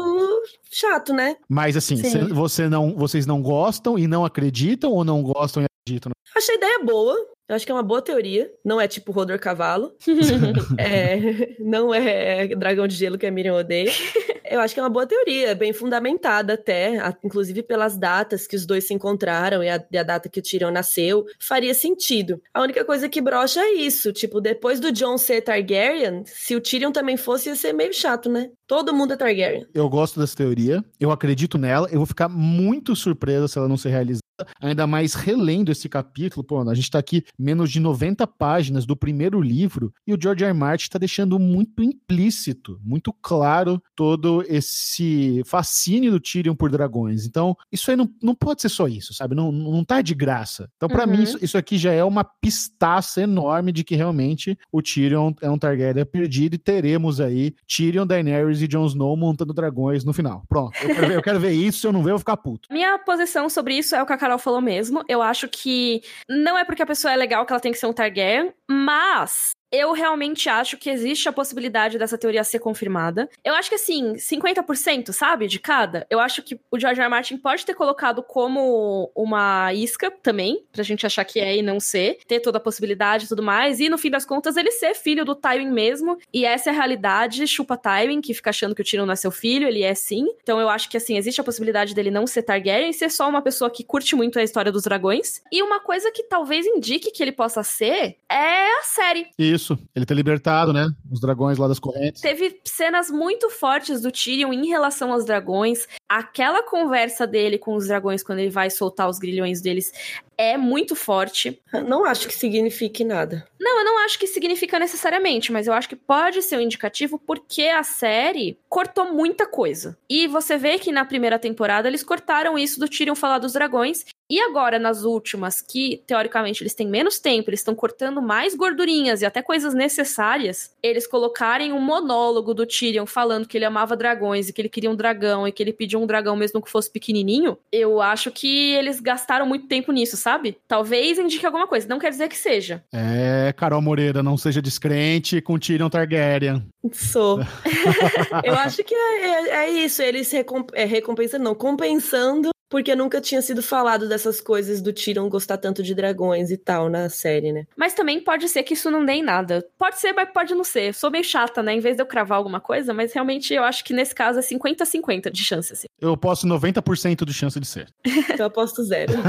[0.72, 1.36] chato, né?
[1.48, 5.66] Mas assim, cê, você não, vocês não gostam e não acreditam ou não gostam e
[5.66, 6.12] acreditam?
[6.36, 7.16] Achei a ideia boa.
[7.48, 8.52] Eu acho que é uma boa teoria.
[8.64, 9.94] Não é tipo Rodor Cavalo.
[10.78, 13.92] é, não é Dragão de Gelo que a Miriam odeia.
[14.54, 18.68] Eu acho que é uma boa teoria, bem fundamentada até, inclusive pelas datas que os
[18.68, 22.40] dois se encontraram e a, e a data que o Tyrion nasceu, faria sentido.
[22.54, 26.62] A única coisa que brocha é isso, tipo, depois do Jon ser Targaryen, se o
[26.62, 28.52] Tyrion também fosse, ia ser meio chato, né?
[28.68, 29.66] Todo mundo é Targaryen.
[29.74, 33.76] Eu gosto dessa teoria, eu acredito nela, eu vou ficar muito surpresa se ela não
[33.76, 34.22] se realizar
[34.62, 38.96] ainda mais relendo esse capítulo, pô, a gente tá aqui menos de 90 páginas do
[38.96, 40.52] primeiro livro e o George R.
[40.52, 40.58] R.
[40.58, 47.26] Martin tá deixando muito implícito, muito claro todo esse fascínio do Tyrion por dragões.
[47.26, 49.36] Então, isso aí não, não pode ser só isso, sabe?
[49.36, 50.70] Não, não tá de graça.
[50.78, 51.18] Então, para uhum.
[51.18, 55.50] mim, isso, isso aqui já é uma pistaça enorme de que realmente o Tyrion é
[55.50, 60.44] um Targaryen perdido e teremos aí Tyrion, Daenerys e Jon Snow montando dragões no final.
[60.48, 60.74] Pronto.
[60.82, 62.68] Eu quero ver, eu quero ver isso, se eu não ver, eu vou ficar puto.
[62.72, 65.04] Minha posição sobre isso é o que Carol falou mesmo.
[65.10, 67.88] Eu acho que não é porque a pessoa é legal que ela tem que ser
[67.88, 73.28] um Targaryen, mas eu realmente acho que existe a possibilidade dessa teoria ser confirmada.
[73.44, 76.06] Eu acho que assim, 50%, sabe, de cada.
[76.12, 77.06] Eu acho que o George R.
[77.06, 77.10] R.
[77.10, 81.80] Martin pode ter colocado como uma isca também, pra gente achar que é e não
[81.80, 84.94] ser, ter toda a possibilidade e tudo mais, e no fim das contas ele ser
[84.94, 88.82] filho do Tywin mesmo, e essa é a realidade, chupa Tywin, que fica achando que
[88.82, 90.28] o Tyrion não é seu filho, ele é sim.
[90.44, 93.28] Então eu acho que assim, existe a possibilidade dele não ser Targaryen e ser só
[93.28, 95.42] uma pessoa que curte muito a história dos dragões.
[95.52, 99.28] E uma coisa que talvez indique que ele possa ser é a série.
[99.38, 99.80] Isso isso.
[99.96, 100.90] Ele ter libertado, né?
[101.10, 102.22] Os dragões lá das correntes.
[102.22, 105.88] Teve cenas muito fortes do Tyrion em relação aos dragões.
[106.08, 109.92] Aquela conversa dele com os dragões quando ele vai soltar os grilhões deles
[110.38, 111.62] é muito forte.
[111.88, 113.48] Não acho que signifique nada.
[113.60, 117.18] Não, eu não acho que significa necessariamente, mas eu acho que pode ser um indicativo
[117.18, 119.98] porque a série cortou muita coisa.
[120.10, 124.06] E você vê que na primeira temporada eles cortaram isso do Tyrion falar dos dragões
[124.30, 129.22] e agora, nas últimas, que teoricamente eles têm menos tempo, eles estão cortando mais gordurinhas
[129.22, 134.50] e até coisas necessárias, eles colocarem um monólogo do Tyrion falando que ele amava dragões
[134.50, 136.90] e que ele queria um dragão e que ele pediu um dragão mesmo que fosse
[136.90, 140.58] pequenininho, eu acho que eles gastaram muito tempo nisso, sabe?
[140.68, 142.82] Talvez indique alguma coisa, não quer dizer que seja.
[142.94, 146.66] É, Carol Moreira, não seja descrente com Tyrion Targaryen.
[146.94, 147.40] Sou.
[148.44, 153.22] eu acho que é, é, é isso, eles recomp é, recompensando, não, compensando porque nunca
[153.22, 157.52] tinha sido falado dessas coisas do Tyrion gostar tanto de dragões e tal na série,
[157.52, 157.68] né?
[157.78, 159.64] Mas também pode ser que isso não dê em nada.
[159.78, 160.92] Pode ser, mas pode não ser.
[160.96, 161.76] Sou meio chata, né?
[161.76, 164.42] Em vez de eu cravar alguma coisa, mas realmente eu acho que nesse caso é
[164.42, 165.86] 50-50 de chance, assim.
[166.02, 167.90] Eu posso 90% de chance de ser.
[168.04, 169.14] então eu aposto zero.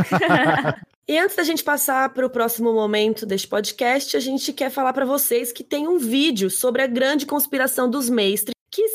[1.06, 4.94] E antes da gente passar para o próximo momento deste podcast, a gente quer falar
[4.94, 8.54] para vocês que tem um vídeo sobre a grande conspiração dos mestres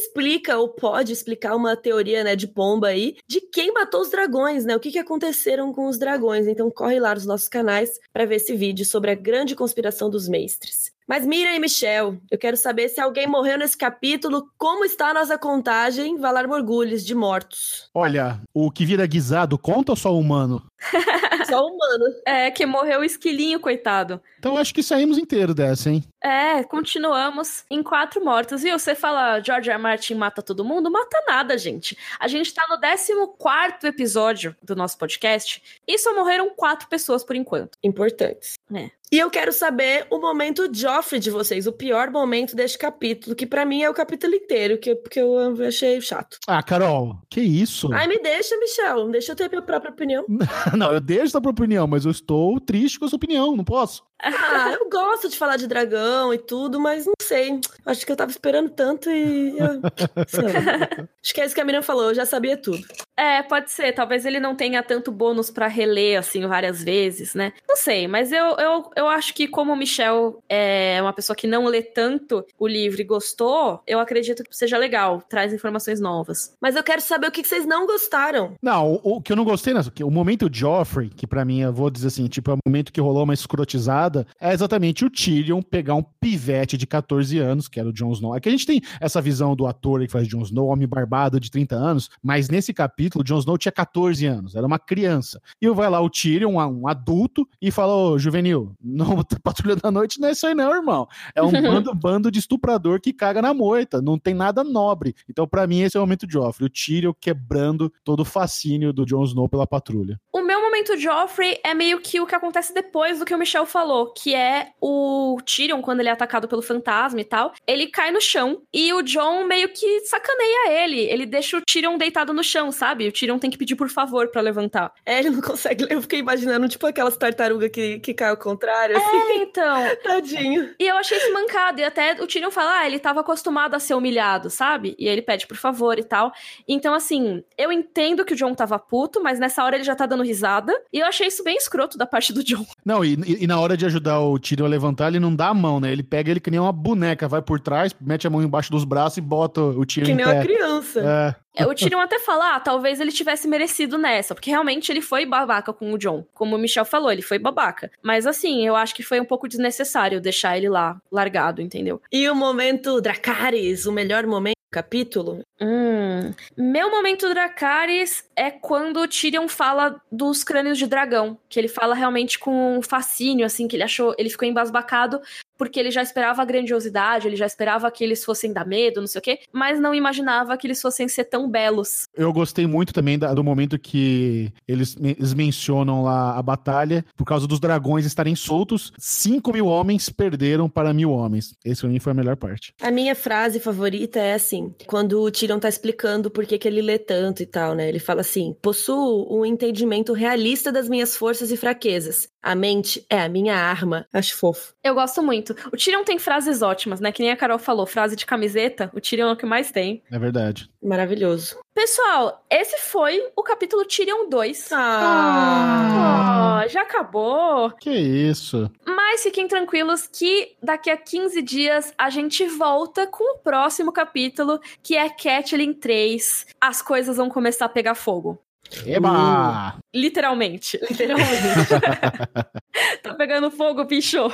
[0.09, 4.65] explica ou pode explicar uma teoria, né, de pomba aí, de quem matou os dragões,
[4.65, 4.75] né?
[4.75, 6.47] O que, que aconteceram com os dragões.
[6.47, 10.27] Então corre lá nos nossos canais para ver esse vídeo sobre a grande conspiração dos
[10.27, 10.91] mestres.
[11.09, 15.13] Mas Miriam e Michel, eu quero saber se alguém morreu nesse capítulo, como está a
[15.15, 17.89] nossa contagem Valar Morgulhos de mortos?
[17.95, 20.61] Olha, o que vira guisado conta ou só humano?
[21.49, 22.05] só humano.
[22.23, 24.21] É, que morreu o esquilinho, coitado.
[24.37, 26.03] Então acho que saímos inteiro dessa, hein?
[26.21, 28.63] É, continuamos em quatro mortos.
[28.63, 29.77] E você fala, George R.
[29.77, 29.81] R.
[29.81, 30.91] Martin mata todo mundo?
[30.91, 31.97] Mata nada, gente.
[32.19, 37.35] A gente tá no 14 episódio do nosso podcast e só morreram quatro pessoas por
[37.35, 37.79] enquanto.
[37.83, 38.59] Importantes.
[38.71, 38.91] É.
[39.11, 43.47] E eu quero saber o momento Joffrey de vocês, o pior momento deste capítulo, que
[43.47, 45.35] para mim é o capítulo inteiro, que, porque eu
[45.65, 46.37] achei chato.
[46.47, 47.91] Ah, Carol, que isso?
[47.91, 50.25] Ai, me deixa, Michel, deixa eu ter minha própria opinião.
[50.77, 53.63] não, eu deixo a própria opinião, mas eu estou triste com a sua opinião, não
[53.63, 54.03] posso.
[54.21, 57.59] Ah, eu gosto de falar de dragão e tudo, mas não sei.
[57.85, 59.55] Acho que eu tava esperando tanto e.
[61.23, 62.85] Acho que é isso que a Miriam falou, eu já sabia tudo.
[63.15, 63.93] É, pode ser.
[63.93, 67.53] Talvez ele não tenha tanto bônus para reler, assim, várias vezes, né?
[67.67, 71.45] Não sei, mas eu, eu, eu acho que como o Michel é uma pessoa que
[71.45, 76.55] não lê tanto o livro e gostou, eu acredito que seja legal, traz informações novas.
[76.61, 78.55] Mas eu quero saber o que vocês não gostaram.
[78.61, 81.73] Não, o, o que eu não gostei, né, o momento Joffrey, que para mim, eu
[81.73, 84.08] vou dizer assim, tipo, é o momento que rolou uma escrotizada,
[84.39, 88.35] é exatamente o Tyrion pegar um pivete de 14 anos, que era o Jon Snow.
[88.35, 91.39] É que a gente tem essa visão do ator que faz Jon Snow, homem barbado
[91.39, 95.41] de 30 anos, mas nesse capítulo Jon Snow tinha 14 anos, era uma criança.
[95.61, 100.29] E vai lá o Tyrion, um, adulto, e falou: Juvenil, não, Patrulha da Noite não
[100.29, 101.07] é isso aí, não, irmão.
[101.35, 105.15] É um bando, bando de estuprador que caga na moita, não tem nada nobre.
[105.29, 108.93] Então, para mim, esse é o momento de Joffrey, o Tyrion quebrando todo o fascínio
[108.93, 110.19] do Jon Snow pela patrulha.
[110.33, 110.41] O
[110.79, 114.33] momento Joffrey é meio que o que acontece depois do que o Michel falou, que
[114.33, 118.61] é o Tyrion, quando ele é atacado pelo fantasma e tal, ele cai no chão
[118.73, 121.01] e o John meio que sacaneia ele.
[121.01, 123.07] Ele deixa o Tyrion deitado no chão, sabe?
[123.07, 124.93] O Tyrion tem que pedir por favor para levantar.
[125.05, 125.85] É, ele não consegue.
[125.89, 128.97] Eu fiquei imaginando, tipo, aquelas tartarugas que, que caem ao contrário.
[128.97, 129.17] Assim.
[129.17, 129.95] É, então.
[130.03, 130.73] Tadinho.
[130.79, 131.81] E eu achei isso mancado.
[131.81, 134.95] E até o Tyrion fala, ah, ele tava acostumado a ser humilhado, sabe?
[134.97, 136.31] E ele pede por favor e tal.
[136.67, 140.05] Então, assim, eu entendo que o John tava puto, mas nessa hora ele já tá
[140.05, 140.68] dando risada.
[140.91, 142.65] E eu achei isso bem escroto da parte do John.
[142.85, 145.53] Não, e, e na hora de ajudar o Tyrion a levantar, ele não dá a
[145.53, 145.91] mão, né?
[145.91, 148.83] Ele pega ele que nem uma boneca, vai por trás, mete a mão embaixo dos
[148.83, 150.33] braços e bota o Tyrion Que em nem pé.
[150.33, 151.35] uma criança.
[151.55, 151.63] É.
[151.63, 155.25] É, O Tyrion até fala, ah, talvez ele tivesse merecido nessa, porque realmente ele foi
[155.25, 156.25] babaca com o John.
[156.33, 157.91] Como o Michel falou, ele foi babaca.
[158.01, 162.01] Mas assim, eu acho que foi um pouco desnecessário deixar ele lá, largado, entendeu?
[162.11, 165.41] E o momento Dracarys, o melhor momento capítulo?
[165.61, 166.33] Hum.
[166.57, 171.37] Meu momento Dracarys é quando o Tyrion fala dos crânios de dragão.
[171.49, 174.13] Que ele fala realmente com um fascínio, assim, que ele achou.
[174.17, 175.19] Ele ficou embasbacado
[175.57, 179.07] porque ele já esperava a grandiosidade, ele já esperava que eles fossem dar medo, não
[179.07, 182.03] sei o quê, mas não imaginava que eles fossem ser tão belos.
[182.15, 187.25] Eu gostei muito também da- do momento que eles, eles mencionam lá a batalha, por
[187.25, 191.53] causa dos dragões estarem soltos, 5 mil homens perderam para mil homens.
[191.65, 192.73] Esse pra mim foi a melhor parte.
[192.81, 196.81] A minha frase favorita é assim, quando o Tyrion tá explicando por que, que ele
[196.81, 197.87] lê tanto e tal, né?
[197.87, 202.29] Ele fala assim, possuo um entendimento realista das minhas forças e fraquezas.
[202.41, 204.07] A mente é a minha arma.
[204.13, 204.73] Acho fofo.
[204.83, 205.55] Eu gosto muito.
[205.71, 207.11] O Tyrion tem frases ótimas, né?
[207.11, 210.01] Que nem a Carol falou, frase de camiseta, o Tyrion é o que mais tem.
[210.11, 210.69] É verdade.
[210.81, 211.57] Maravilhoso.
[211.73, 214.69] Pessoal, esse foi o capítulo Tyrion 2.
[214.71, 216.59] Ah.
[216.61, 217.71] Ah, já acabou.
[217.71, 218.69] Que isso.
[218.85, 224.59] Mas fiquem tranquilos que daqui a 15 dias a gente volta com o próximo capítulo,
[224.83, 226.47] que é Catelyn 3.
[226.59, 228.41] As coisas vão começar a pegar fogo.
[228.85, 229.77] Eba!
[229.93, 230.79] Literalmente.
[230.89, 231.29] Literalmente.
[233.01, 234.31] tá pegando fogo, bicho.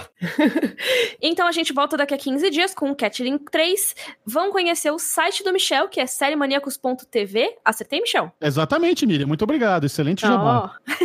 [1.21, 3.95] então a gente volta daqui a 15 dias com o Catelyn 3.
[4.25, 7.57] Vão conhecer o site do Michel, que é sériemaníacos.tv.
[7.63, 8.31] Acertei, Michel?
[8.41, 9.27] Exatamente, Miriam.
[9.27, 9.85] Muito obrigado.
[9.85, 10.77] Excelente jabá.
[10.89, 10.95] Ó.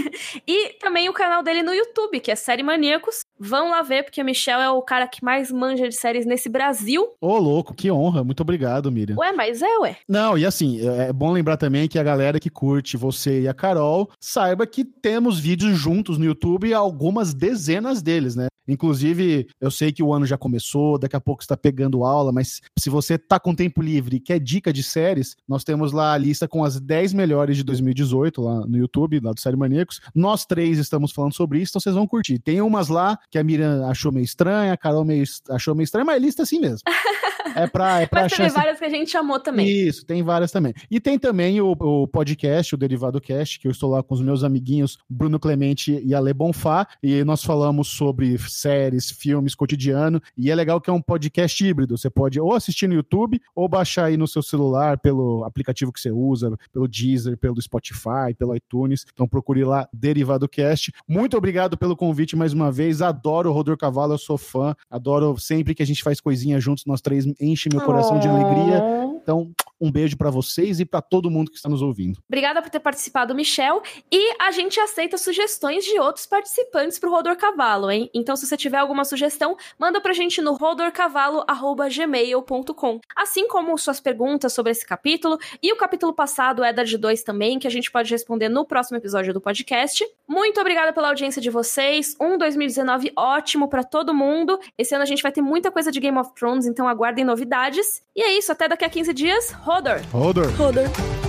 [0.47, 3.25] e também o canal dele no YouTube, que é Série Maníacos.
[3.39, 6.49] Vão lá ver, porque o Michel é o cara que mais manja de séries nesse
[6.49, 7.09] Brasil.
[7.21, 8.25] Ô, louco, que honra.
[8.25, 9.17] Muito obrigado, Miriam.
[9.17, 9.97] Ué, mas é, ué.
[10.09, 13.55] Não, e assim, é bom lembrar também que a galera que curte você e a
[13.55, 14.11] Carol
[14.41, 18.47] saiba que temos vídeos juntos no YouTube, algumas dezenas deles, né?
[18.67, 22.61] Inclusive, eu sei que o ano já começou, daqui a pouco está pegando aula, mas
[22.79, 26.19] se você tá com tempo livre e quer dica de séries, nós temos lá a
[26.19, 30.01] lista com as 10 melhores de 2018 lá no YouTube, lá do Série Maníacos.
[30.15, 32.39] Nós três estamos falando sobre isso, então vocês vão curtir.
[32.39, 36.05] Tem umas lá que a Miriam achou meio estranha, a Carol meio, achou meio estranha,
[36.05, 36.81] mas é lista assim mesmo.
[37.55, 38.55] É pra, é pra Mas teve chance...
[38.57, 39.69] várias que a gente amou também.
[39.69, 40.75] Isso, tem várias também.
[40.91, 44.21] E tem também o, o podcast, o Derivado Cast, que eu estou lá com os
[44.21, 50.51] meus amiguinhos Bruno Clemente e Ale Bonfá, e nós falamos sobre séries, filmes, cotidiano, e
[50.51, 51.97] é legal que é um podcast híbrido.
[51.97, 56.01] Você pode ou assistir no YouTube ou baixar aí no seu celular pelo aplicativo que
[56.01, 59.07] você usa, pelo Deezer, pelo Spotify, pelo iTunes.
[59.13, 60.93] Então procure lá Derivado Cast.
[61.07, 63.03] Muito obrigado pelo convite mais uma vez.
[63.03, 64.75] Adoro o Rodor Cavalo, eu sou fã.
[64.91, 68.83] Adoro sempre que a gente faz coisinha juntos, nós três enche meu coração de alegria.
[69.23, 69.51] Então,
[69.81, 72.21] um beijo pra vocês e pra todo mundo que está nos ouvindo.
[72.29, 73.83] Obrigada por ter participado, Michel.
[74.11, 78.11] E a gente aceita sugestões de outros participantes pro Rodor Cavalo, hein?
[78.13, 83.01] Então, se você tiver alguma sugestão, manda pra gente no rodorcavalo.gmail.com.
[83.17, 87.67] Assim como suas perguntas sobre esse capítulo e o capítulo passado, Eddard 2 também, que
[87.67, 90.05] a gente pode responder no próximo episódio do podcast.
[90.29, 92.17] Muito obrigada pela audiência de vocês.
[92.21, 94.59] Um 2019 ótimo pra todo mundo.
[94.77, 98.03] Esse ano a gente vai ter muita coisa de Game of Thrones, então aguardem novidades.
[98.15, 99.51] E é isso, até daqui a 15 dias.
[99.71, 100.03] Rodor!
[100.13, 100.51] Rodor!
[100.59, 101.20] Rodor.